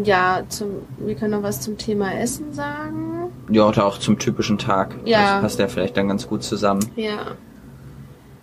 [0.03, 0.69] ja, zum,
[0.99, 3.31] wir können noch was zum Thema Essen sagen.
[3.49, 4.95] Ja, oder auch zum typischen Tag.
[5.03, 5.33] Ja.
[5.33, 6.85] Das passt ja vielleicht dann ganz gut zusammen.
[6.95, 7.35] Ja.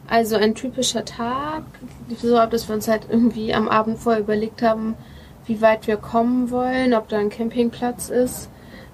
[0.09, 1.65] Also ein typischer Tag,
[2.21, 4.95] so dass wir uns halt irgendwie am Abend vorher überlegt haben,
[5.45, 8.49] wie weit wir kommen wollen, ob da ein Campingplatz ist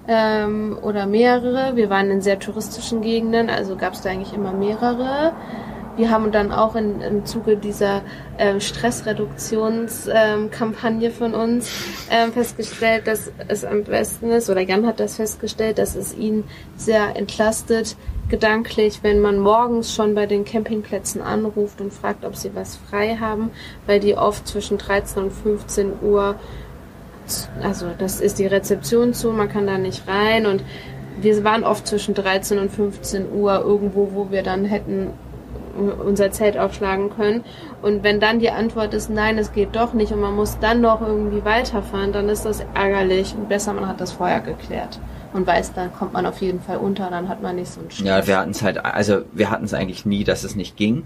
[0.07, 1.75] ähm, oder mehrere.
[1.75, 5.31] Wir waren in sehr touristischen Gegenden, also gab es da eigentlich immer mehrere.
[5.95, 8.01] Wir haben dann auch in, im Zuge dieser
[8.37, 11.71] ähm, Stressreduktionskampagne ähm, von uns
[12.11, 16.43] ähm, festgestellt, dass es am besten ist, oder Jan hat das festgestellt, dass es ihn
[16.75, 17.95] sehr entlastet,
[18.29, 23.17] gedanklich, wenn man morgens schon bei den Campingplätzen anruft und fragt, ob sie was frei
[23.19, 23.51] haben,
[23.85, 26.35] weil die oft zwischen 13 und 15 Uhr,
[27.61, 30.63] also das ist die Rezeption zu, man kann da nicht rein und
[31.21, 35.11] wir waren oft zwischen 13 und 15 Uhr irgendwo, wo wir dann hätten
[36.05, 37.43] unser Zelt aufschlagen können.
[37.81, 40.79] Und wenn dann die Antwort ist, nein, es geht doch nicht und man muss dann
[40.79, 44.99] noch irgendwie weiterfahren, dann ist das ärgerlich und besser, man hat das vorher geklärt
[45.35, 47.91] und weiß, dann kommt man auf jeden Fall unter, dann hat man nicht so einen
[47.91, 48.07] Stress.
[48.07, 51.03] Ja, wir hatten es halt, also wir hatten es eigentlich nie, dass es nicht ging,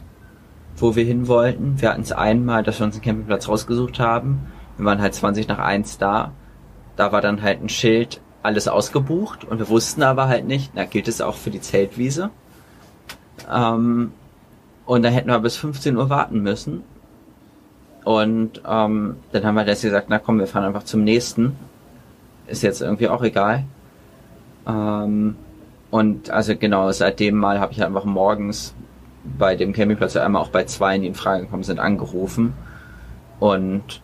[0.78, 1.82] wo wir hin wollten.
[1.82, 4.46] Wir hatten es einmal, dass wir uns einen Campingplatz rausgesucht haben.
[4.78, 6.32] Wir waren halt 20 nach 1 da.
[6.96, 10.86] Da war dann halt ein Schild, alles ausgebucht und wir wussten aber halt nicht, na
[10.86, 12.30] gilt es auch für die Zeltwiese.
[13.52, 14.12] Ähm,
[14.86, 16.84] und da hätten wir bis 15 Uhr warten müssen.
[18.04, 21.58] Und ähm, dann haben wir das gesagt, na komm, wir fahren einfach zum nächsten.
[22.46, 23.66] Ist jetzt irgendwie auch egal.
[24.70, 25.36] Ähm,
[25.92, 28.76] und also genau, seitdem mal habe ich einfach morgens
[29.38, 32.54] bei dem Campingplatz einmal auch bei zwei, die in Frage gekommen sind, angerufen.
[33.40, 34.02] Und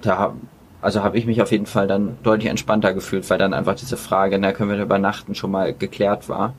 [0.00, 0.34] da
[0.80, 3.96] also habe ich mich auf jeden Fall dann deutlich entspannter gefühlt, weil dann einfach diese
[3.96, 6.54] Frage, na können wir übernachten, schon mal geklärt war.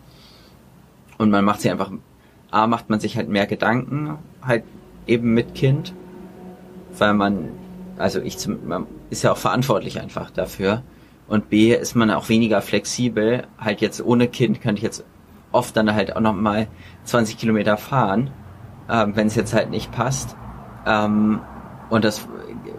[1.18, 1.92] Und man macht sich einfach
[2.52, 4.64] A, macht man sich halt mehr Gedanken, halt
[5.06, 5.94] eben mit Kind,
[6.98, 7.50] weil man,
[7.98, 10.84] also ich man ist ja auch verantwortlich einfach dafür.
[11.28, 13.48] Und B, ist man auch weniger flexibel.
[13.58, 15.04] Halt jetzt ohne Kind könnte ich jetzt
[15.52, 16.68] oft dann halt auch nochmal
[17.04, 18.32] 20 Kilometer fahren,
[18.90, 20.36] ähm, wenn es jetzt halt nicht passt.
[20.86, 21.42] Ähm,
[21.90, 22.28] und das,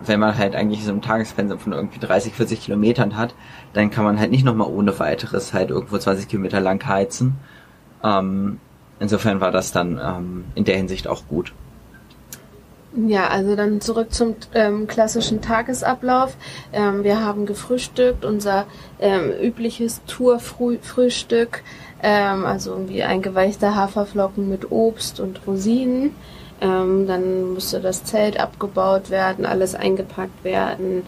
[0.04, 3.34] wenn man halt eigentlich so ein Tagespensum von irgendwie 30, 40 Kilometern hat,
[3.72, 7.36] dann kann man halt nicht nochmal ohne weiteres halt irgendwo 20 Kilometer lang heizen.
[8.04, 8.60] Ähm,
[9.00, 11.52] insofern war das dann ähm, in der Hinsicht auch gut.
[13.06, 16.36] Ja, also dann zurück zum ähm, klassischen Tagesablauf.
[16.72, 18.66] Ähm, wir haben gefrühstückt, unser
[18.98, 21.62] ähm, übliches Tourfrühstück,
[22.02, 26.16] ähm, also irgendwie eingeweichte Haferflocken mit Obst und Rosinen.
[26.60, 31.04] Ähm, dann musste das Zelt abgebaut werden, alles eingepackt werden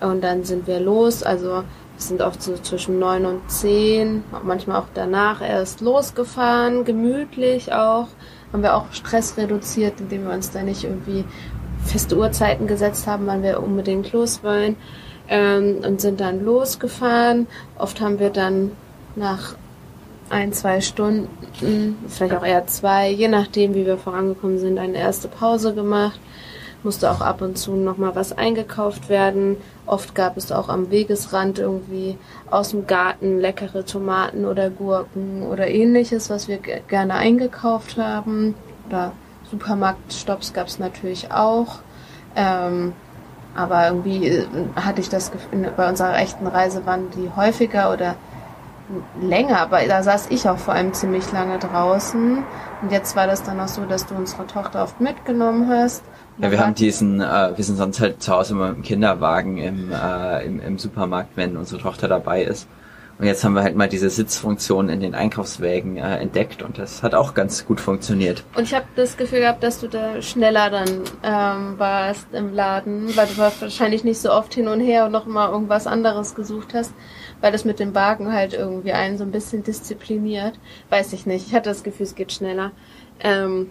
[0.00, 1.22] und dann sind wir los.
[1.22, 1.64] Also wir
[1.98, 8.08] sind oft so zwischen neun und zehn, manchmal auch danach erst losgefahren, gemütlich auch.
[8.54, 11.24] Haben wir auch Stress reduziert, indem wir uns da nicht irgendwie
[11.84, 14.76] feste Uhrzeiten gesetzt haben, wann wir unbedingt los wollen.
[15.28, 17.48] Ähm, und sind dann losgefahren.
[17.78, 18.70] Oft haben wir dann
[19.16, 19.56] nach
[20.30, 21.28] ein, zwei Stunden,
[22.08, 26.20] vielleicht auch eher zwei, je nachdem, wie wir vorangekommen sind, eine erste Pause gemacht
[26.84, 29.56] musste auch ab und zu nochmal was eingekauft werden.
[29.86, 32.18] Oft gab es auch am Wegesrand irgendwie
[32.50, 38.54] aus dem Garten leckere Tomaten oder Gurken oder ähnliches, was wir gerne eingekauft haben.
[38.88, 39.12] Oder
[39.50, 41.80] Supermarktstops gab es natürlich auch.
[42.36, 42.92] Ähm,
[43.54, 48.16] aber irgendwie äh, hatte ich das Gefühl, bei unserer echten Reise waren die häufiger oder
[49.20, 52.44] länger, aber da saß ich auch vor allem ziemlich lange draußen.
[52.82, 56.02] Und jetzt war das dann auch so, dass du unsere Tochter oft mitgenommen hast.
[56.38, 59.92] Ja, wir haben diesen, äh, wir sind sonst halt zu Hause immer im Kinderwagen im,
[59.92, 62.66] äh, im, im Supermarkt, wenn unsere Tochter dabei ist.
[63.16, 67.04] Und jetzt haben wir halt mal diese Sitzfunktion in den Einkaufswägen äh, entdeckt und das
[67.04, 68.42] hat auch ganz gut funktioniert.
[68.56, 70.88] Und ich habe das Gefühl gehabt, dass du da schneller dann
[71.22, 75.26] ähm, warst im Laden, weil du wahrscheinlich nicht so oft hin und her und noch
[75.26, 76.92] mal irgendwas anderes gesucht hast,
[77.40, 80.58] weil das mit dem Wagen halt irgendwie einen so ein bisschen diszipliniert.
[80.90, 81.46] Weiß ich nicht.
[81.46, 82.72] Ich hatte das Gefühl, es geht schneller.
[83.20, 83.70] Ähm,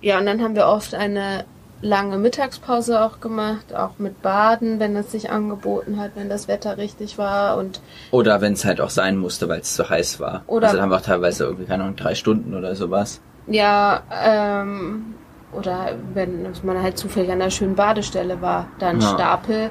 [0.00, 1.46] ja, und dann haben wir oft eine
[1.82, 6.78] lange Mittagspause auch gemacht, auch mit Baden, wenn es sich angeboten hat, wenn das Wetter
[6.78, 7.80] richtig war und
[8.12, 10.42] oder wenn es halt auch sein musste, weil es zu heiß war.
[10.46, 13.20] Oder also dann war teilweise irgendwie keine Ahnung drei Stunden oder sowas.
[13.48, 15.14] Ja, ähm,
[15.52, 19.08] oder wenn man halt zufällig an einer schönen Badestelle war, dann ja.
[19.08, 19.70] Stapel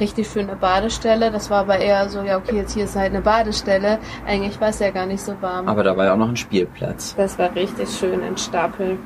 [0.00, 1.30] richtig schöne Badestelle.
[1.30, 3.98] Das war aber eher so, ja okay, jetzt hier ist halt eine Badestelle.
[4.26, 5.68] Eigentlich war es ja gar nicht so warm.
[5.68, 7.14] Aber da war ja auch noch ein Spielplatz.
[7.16, 8.98] Das war richtig schön in Stapel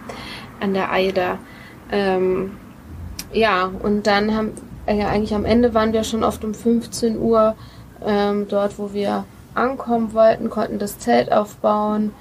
[0.61, 1.39] an der Eider.
[1.91, 2.53] Ähm,
[3.33, 4.53] ja, und dann haben,
[4.87, 7.55] äh, ja, eigentlich am Ende waren wir schon oft um 15 Uhr
[8.05, 9.25] ähm, dort, wo wir
[9.55, 12.13] ankommen wollten, konnten das Zelt aufbauen.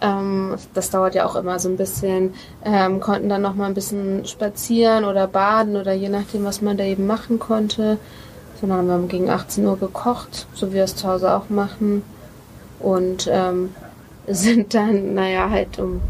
[0.00, 2.34] Ähm, das dauert ja auch immer so ein bisschen.
[2.64, 6.76] Ähm, konnten dann noch mal ein bisschen spazieren oder baden oder je nachdem, was man
[6.76, 7.98] da eben machen konnte.
[8.60, 11.48] So, dann haben wir gegen 18 Uhr gekocht, so wie wir es zu Hause auch
[11.48, 12.02] machen.
[12.78, 13.74] Und ähm,
[14.26, 16.00] sind dann, naja, halt um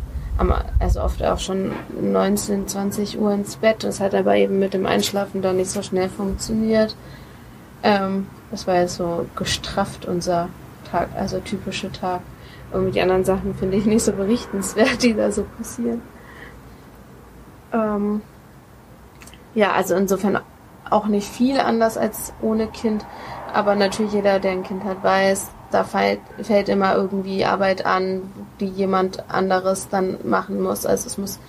[0.50, 3.84] also oft auch schon 19, 20 Uhr ins Bett.
[3.84, 6.96] Das hat aber eben mit dem Einschlafen dann nicht so schnell funktioniert.
[7.82, 10.48] Ähm, das war jetzt so gestrafft unser
[10.90, 12.20] Tag, also typische Tag.
[12.72, 16.02] Und die anderen Sachen finde ich nicht so berichtenswert, die da so passieren.
[17.72, 18.22] Ähm,
[19.54, 20.40] ja, also insofern
[20.88, 23.04] auch nicht viel anders als ohne Kind.
[23.52, 28.22] Aber natürlich jeder, der ein Kind hat, weiß, da fällt, fällt immer irgendwie Arbeit an,
[28.60, 30.86] die jemand anderes dann machen muss.
[30.86, 31.40] Also es muss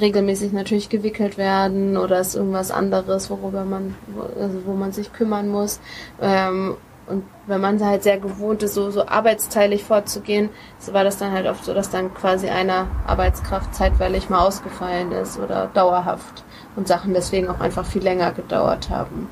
[0.00, 3.94] regelmäßig natürlich gewickelt werden oder ist irgendwas anderes, worüber man,
[4.40, 5.80] also wo man sich kümmern muss.
[6.20, 10.48] Ähm, und wenn man halt sehr gewohnt ist, so, so arbeitsteilig vorzugehen,
[10.78, 15.12] so war das dann halt oft so, dass dann quasi eine Arbeitskraft zeitweilig mal ausgefallen
[15.12, 16.44] ist oder dauerhaft
[16.76, 19.28] und Sachen deswegen auch einfach viel länger gedauert haben.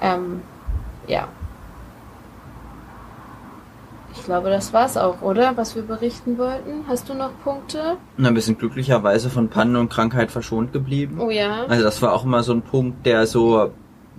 [0.00, 0.42] Ähm,
[1.06, 1.28] ja.
[4.30, 5.56] Glaube, das war's auch, oder?
[5.56, 6.84] Was wir berichten wollten.
[6.86, 7.96] Hast du noch Punkte?
[8.16, 11.18] Na, wir sind glücklicherweise von Pannen und Krankheit verschont geblieben.
[11.20, 11.64] Oh ja.
[11.64, 13.72] Also das war auch immer so ein Punkt, der so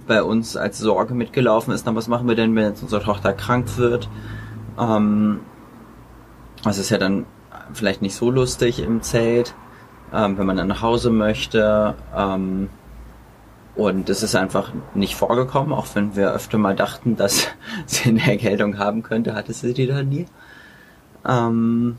[0.08, 1.86] bei uns als Sorge mitgelaufen ist.
[1.86, 4.10] Na, was machen wir denn, wenn jetzt unsere Tochter krank wird?
[4.78, 5.40] Ähm,
[6.62, 7.26] das ist ja dann
[7.72, 9.56] vielleicht nicht so lustig im Zelt,
[10.14, 11.96] ähm, wenn man dann nach Hause möchte.
[12.14, 12.68] Ähm,
[13.76, 17.48] und es ist einfach nicht vorgekommen, auch wenn wir öfter mal dachten, dass
[17.86, 20.26] sie eine Erkältung haben könnte, hatte sie die dann nie.
[21.28, 21.98] Ähm,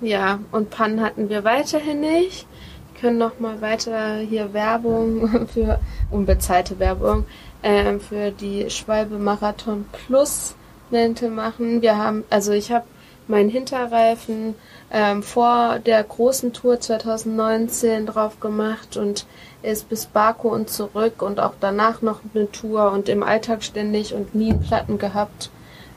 [0.00, 2.46] ja, und Pannen hatten wir weiterhin nicht.
[2.92, 7.24] Wir können noch mal weiter hier Werbung für unbezahlte Werbung
[7.62, 10.54] äh, für die Schwalbe Marathon Plus
[10.90, 11.82] Mäntel machen.
[11.82, 12.84] Wir haben, also ich habe
[13.32, 14.54] meinen Hinterreifen
[14.92, 19.26] ähm, vor der großen Tour 2019 drauf gemacht und
[19.62, 24.14] ist bis Baku und zurück und auch danach noch eine Tour und im Alltag ständig
[24.14, 25.50] und nie einen Platten gehabt.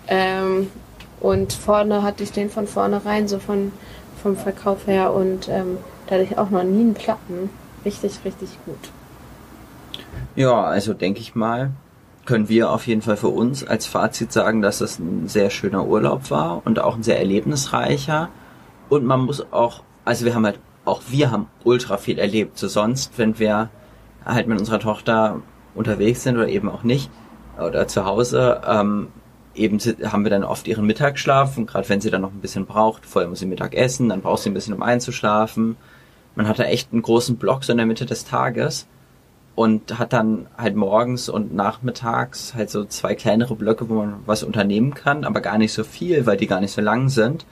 [0.08, 0.72] Ähm,
[1.20, 3.72] und vorne hatte ich den von vornherein, so von,
[4.22, 5.78] vom Verkauf her und ähm,
[6.08, 7.50] da hatte ich auch noch nie einen Platten.
[7.84, 8.92] Richtig, richtig gut.
[10.36, 11.72] Ja, also denke ich mal,
[12.26, 15.86] können wir auf jeden Fall für uns als Fazit sagen, dass es ein sehr schöner
[15.86, 18.30] Urlaub war und auch ein sehr erlebnisreicher.
[18.90, 22.58] Und man muss auch, also wir haben halt auch wir haben ultra viel erlebt.
[22.58, 23.70] So sonst, wenn wir
[24.24, 25.42] halt mit unserer Tochter
[25.74, 27.10] unterwegs sind oder eben auch nicht
[27.60, 29.10] oder zu Hause, ähm,
[29.56, 32.66] eben haben wir dann oft ihren Mittagsschlaf und gerade wenn sie dann noch ein bisschen
[32.66, 35.78] braucht, vorher muss sie Mittag essen, dann braucht sie ein bisschen um einzuschlafen.
[36.36, 38.88] Man hat da echt einen großen Block so in der Mitte des Tages
[39.56, 44.44] und hat dann halt morgens und nachmittags halt so zwei kleinere Blöcke, wo man was
[44.44, 47.46] unternehmen kann, aber gar nicht so viel, weil die gar nicht so lang sind.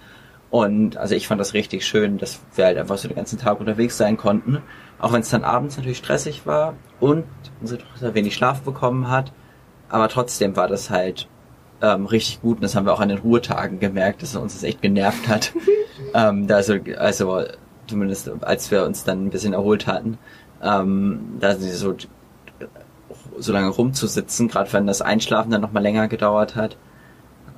[0.49, 3.59] Und also ich fand das richtig schön, dass wir halt einfach so den ganzen Tag
[3.59, 4.61] unterwegs sein konnten.
[4.99, 7.23] Auch wenn es dann abends natürlich stressig war und
[7.59, 9.31] unsere Tochter wenig Schlaf bekommen hat.
[9.89, 11.27] Aber trotzdem war das halt
[11.81, 14.53] ähm, richtig gut und das haben wir auch an den Ruhetagen gemerkt, dass es uns
[14.53, 15.53] das echt genervt hat.
[16.13, 17.45] ähm, also, also
[17.87, 20.17] zumindest als wir uns dann ein bisschen erholt hatten,
[20.64, 21.95] ähm, da so,
[23.38, 26.78] so lange rumzusitzen, gerade wenn das Einschlafen dann nochmal länger gedauert hat.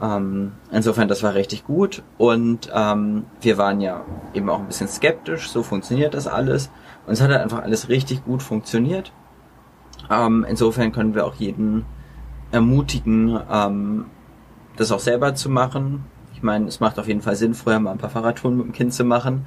[0.01, 4.01] Ähm, insofern, das war richtig gut und ähm, wir waren ja
[4.33, 6.69] eben auch ein bisschen skeptisch, so funktioniert das alles
[7.07, 9.13] und es hat halt einfach alles richtig gut funktioniert.
[10.09, 11.85] Ähm, insofern können wir auch jeden
[12.51, 14.05] ermutigen, ähm,
[14.75, 16.03] das auch selber zu machen.
[16.33, 18.73] Ich meine, es macht auf jeden Fall Sinn, vorher mal ein paar Fahrradtouren mit dem
[18.73, 19.45] Kind zu machen.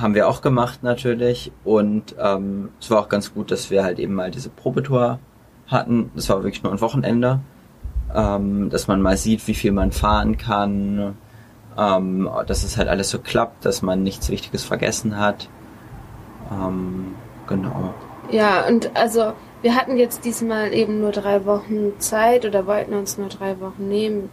[0.00, 3.98] Haben wir auch gemacht natürlich und ähm, es war auch ganz gut, dass wir halt
[3.98, 5.18] eben mal diese Probetour
[5.66, 6.10] hatten.
[6.14, 7.40] Das war wirklich nur ein Wochenende
[8.14, 11.16] ähm, dass man mal sieht, wie viel man fahren kann,
[11.76, 15.48] ähm, dass es halt alles so klappt, dass man nichts Wichtiges vergessen hat.
[16.50, 17.14] Ähm,
[17.46, 17.94] genau.
[18.30, 19.32] Ja, und also
[19.62, 23.88] wir hatten jetzt diesmal eben nur drei Wochen Zeit oder wollten uns nur drei Wochen
[23.88, 24.30] nehmen.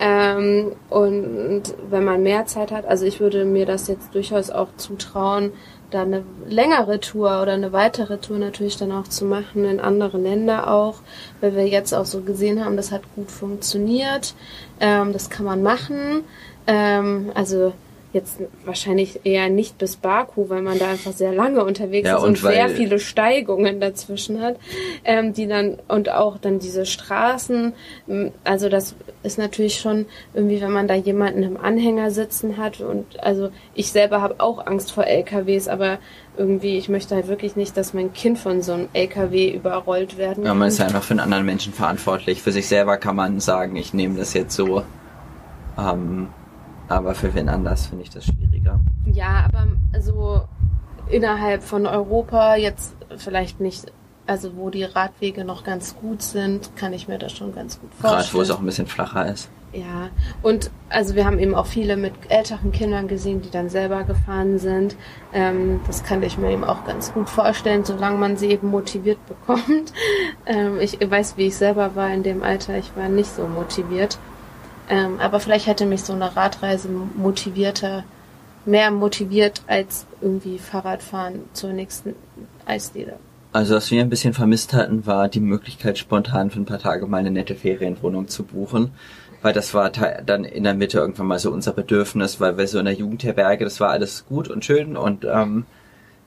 [0.00, 4.68] Ähm, und wenn man mehr Zeit hat, also ich würde mir das jetzt durchaus auch
[4.76, 5.52] zutrauen,
[5.90, 10.16] da eine längere Tour oder eine weitere Tour natürlich dann auch zu machen in andere
[10.16, 11.00] Länder auch,
[11.40, 14.34] weil wir jetzt auch so gesehen haben, das hat gut funktioniert,
[14.80, 16.24] ähm, das kann man machen.
[16.66, 17.74] Ähm, also
[18.12, 22.22] jetzt wahrscheinlich eher nicht bis Baku, weil man da einfach sehr lange unterwegs Ja, ist
[22.22, 24.56] und und, sehr viele Steigungen dazwischen hat,
[25.04, 27.72] ähm, die dann und auch dann diese Straßen,
[28.08, 32.80] m, also das ist natürlich schon irgendwie, wenn man da jemanden im Anhänger sitzen hat
[32.80, 35.98] und also ich selber habe auch Angst vor LKWs, aber
[36.36, 40.42] irgendwie ich möchte halt wirklich nicht, dass mein Kind von so einem LKW überrollt werden
[40.44, 40.58] Ja, kann.
[40.58, 42.42] man ist ja einfach für einen anderen Menschen verantwortlich.
[42.42, 44.82] Für sich selber kann man sagen, ich nehme das jetzt so.
[45.78, 46.28] Ähm,
[46.90, 48.80] aber für wen anders finde ich das schwieriger.
[49.06, 49.68] Ja, aber
[50.00, 50.42] so
[51.08, 53.92] innerhalb von Europa jetzt vielleicht nicht,
[54.26, 57.90] also wo die Radwege noch ganz gut sind, kann ich mir das schon ganz gut
[57.94, 58.22] vorstellen.
[58.22, 59.48] Gerade wo es auch ein bisschen flacher ist.
[59.72, 60.08] Ja,
[60.42, 64.58] und also wir haben eben auch viele mit älteren Kindern gesehen, die dann selber gefahren
[64.58, 64.96] sind.
[65.32, 69.18] Ähm, das kann ich mir eben auch ganz gut vorstellen, solange man sie eben motiviert
[69.28, 69.92] bekommt.
[70.44, 74.18] Ähm, ich weiß, wie ich selber war in dem Alter, ich war nicht so motiviert.
[74.90, 78.02] Ähm, aber vielleicht hätte mich so eine Radreise motivierter,
[78.66, 82.14] mehr motiviert als irgendwie Fahrradfahren zur nächsten
[82.66, 83.14] Eisdiele.
[83.52, 87.06] Also was wir ein bisschen vermisst hatten, war die Möglichkeit, spontan für ein paar Tage
[87.06, 88.90] mal eine nette Ferienwohnung zu buchen.
[89.42, 92.78] Weil das war dann in der Mitte irgendwann mal so unser Bedürfnis, weil wir so
[92.78, 95.64] in der Jugendherberge, das war alles gut und schön und ähm,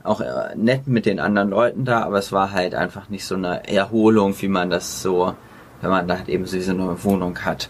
[0.04, 3.36] auch äh, nett mit den anderen Leuten da, aber es war halt einfach nicht so
[3.36, 5.36] eine Erholung, wie man das so,
[5.82, 7.70] wenn man da halt eben so neue Wohnung hat,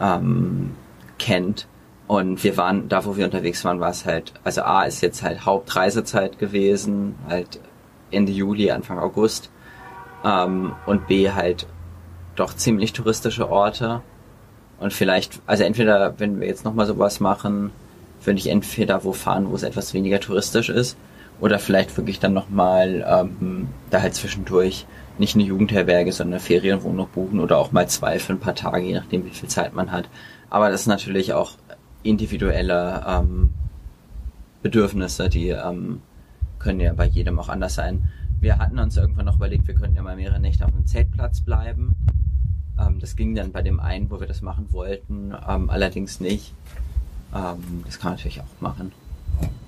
[0.00, 0.74] ähm,
[1.18, 1.66] kennt.
[2.06, 5.22] Und wir waren, da wo wir unterwegs waren, war es halt, also A ist jetzt
[5.22, 7.60] halt Hauptreisezeit gewesen, halt
[8.10, 9.50] Ende Juli, Anfang August.
[10.24, 11.66] Ähm, und B halt
[12.36, 14.02] doch ziemlich touristische Orte.
[14.78, 17.70] Und vielleicht, also entweder, wenn wir jetzt nochmal sowas machen,
[18.24, 20.96] würde ich entweder wo fahren, wo es etwas weniger touristisch ist,
[21.40, 24.86] oder vielleicht wirklich dann nochmal ähm, da halt zwischendurch
[25.18, 28.86] nicht eine Jugendherberge, sondern eine Ferienwohnung buchen oder auch mal zwei für ein paar Tage,
[28.86, 30.08] je nachdem wie viel Zeit man hat.
[30.50, 31.52] Aber das ist natürlich auch
[32.02, 33.50] individuelle ähm,
[34.62, 36.02] Bedürfnisse, die ähm,
[36.58, 38.08] können ja bei jedem auch anders sein.
[38.40, 41.40] Wir hatten uns irgendwann noch überlegt, wir könnten ja mal mehrere Nächte auf dem Zeltplatz
[41.40, 41.94] bleiben.
[42.78, 46.54] Ähm, das ging dann bei dem einen, wo wir das machen wollten, ähm, allerdings nicht.
[47.34, 48.92] Ähm, das kann man natürlich auch machen.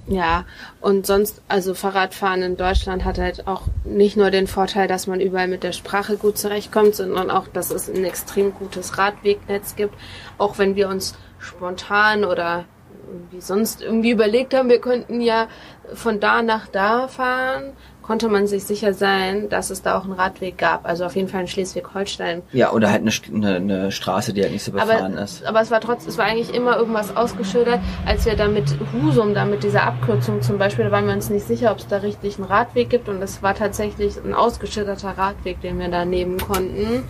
[0.09, 0.45] Ja,
[0.81, 5.21] und sonst, also Fahrradfahren in Deutschland hat halt auch nicht nur den Vorteil, dass man
[5.21, 9.95] überall mit der Sprache gut zurechtkommt, sondern auch, dass es ein extrem gutes Radwegnetz gibt.
[10.39, 12.67] Auch wenn wir uns spontan oder
[13.09, 15.49] irgendwie sonst irgendwie überlegt haben, wir könnten ja
[15.95, 17.73] von da nach da fahren,
[18.07, 20.87] konnte man sich sicher sein, dass es da auch einen Radweg gab.
[20.87, 22.43] Also auf jeden Fall in Schleswig-Holstein.
[22.53, 25.45] Ja, oder halt eine, eine, eine Straße, die halt nicht so befahren Aber, ist.
[25.45, 27.81] aber es war trotzdem, es war eigentlich immer irgendwas ausgeschildert.
[28.05, 31.31] Als wir da mit Husum, da mit dieser Abkürzung zum Beispiel, da waren wir uns
[31.31, 33.09] nicht sicher, ob es da richtig einen Radweg gibt.
[33.09, 37.03] Und es war tatsächlich ein ausgeschilderter Radweg, den wir da nehmen konnten.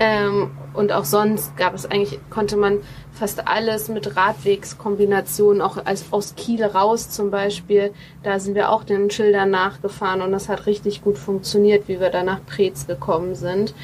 [0.00, 2.78] Ähm, und auch sonst gab es eigentlich, konnte man
[3.10, 7.90] fast alles mit Radwegskombinationen, auch als, aus Kiel raus zum Beispiel,
[8.22, 12.10] da sind wir auch den Schildern nachgefahren und das hat richtig gut funktioniert, wie wir
[12.10, 13.74] da nach Preetz gekommen sind.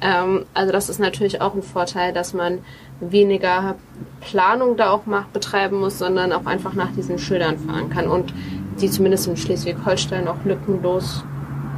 [0.00, 2.60] Ähm, also das ist natürlich auch ein Vorteil, dass man
[3.00, 3.74] weniger
[4.20, 8.32] Planung da auch macht, betreiben muss, sondern auch einfach nach diesen Schildern fahren kann und
[8.80, 11.24] die zumindest in Schleswig-Holstein auch lückenlos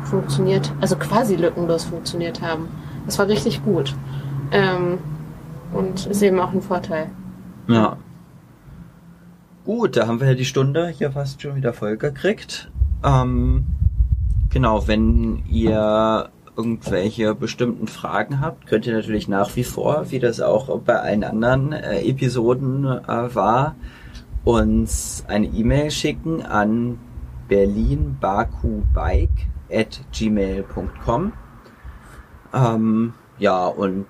[0.04, 2.68] funktioniert, also quasi lückenlos funktioniert haben.
[3.06, 3.94] Das war richtig gut.
[4.52, 4.98] Ähm,
[5.72, 7.10] und ist eben auch ein Vorteil.
[7.68, 7.96] Ja.
[9.64, 12.70] Gut, da haben wir ja die Stunde hier fast schon wieder voll gekriegt.
[13.04, 13.66] Ähm,
[14.50, 20.40] genau, wenn ihr irgendwelche bestimmten Fragen habt, könnt ihr natürlich nach wie vor, wie das
[20.40, 23.74] auch bei allen anderen äh, Episoden äh, war,
[24.44, 26.98] uns eine E-Mail schicken an
[27.48, 31.32] berlinbakubike at gmail.com.
[32.54, 34.06] Ähm, ja, und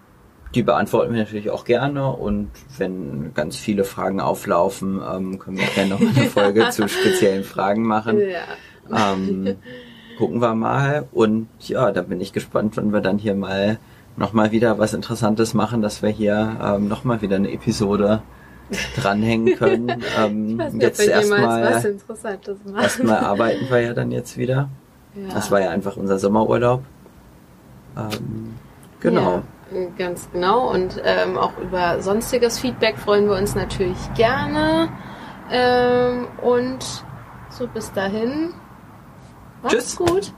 [0.57, 5.67] die beantworten wir natürlich auch gerne und wenn ganz viele Fragen auflaufen, ähm, können wir
[5.67, 8.19] gerne noch eine Folge zu speziellen Fragen machen.
[8.19, 9.13] Ja.
[9.13, 9.57] Ähm,
[10.17, 13.79] gucken wir mal und ja, da bin ich gespannt, wenn wir dann hier mal
[14.17, 18.23] nochmal wieder was Interessantes machen, dass wir hier ähm, nochmal wieder eine Episode
[18.97, 20.03] dranhängen können.
[20.19, 21.85] Ähm, nicht, jetzt erstmal
[22.83, 24.71] erstmal arbeiten wir ja dann jetzt wieder.
[25.15, 25.35] Ja.
[25.35, 26.83] Das war ja einfach unser Sommerurlaub.
[27.99, 28.55] Ähm,
[29.01, 29.35] genau.
[29.37, 29.43] Ja,
[29.97, 30.71] ganz genau.
[30.71, 34.89] Und ähm, auch über sonstiges Feedback freuen wir uns natürlich gerne.
[35.51, 36.85] Ähm, und
[37.51, 38.55] so bis dahin.
[39.63, 39.97] Macht's Tschüss.
[39.97, 40.33] gut.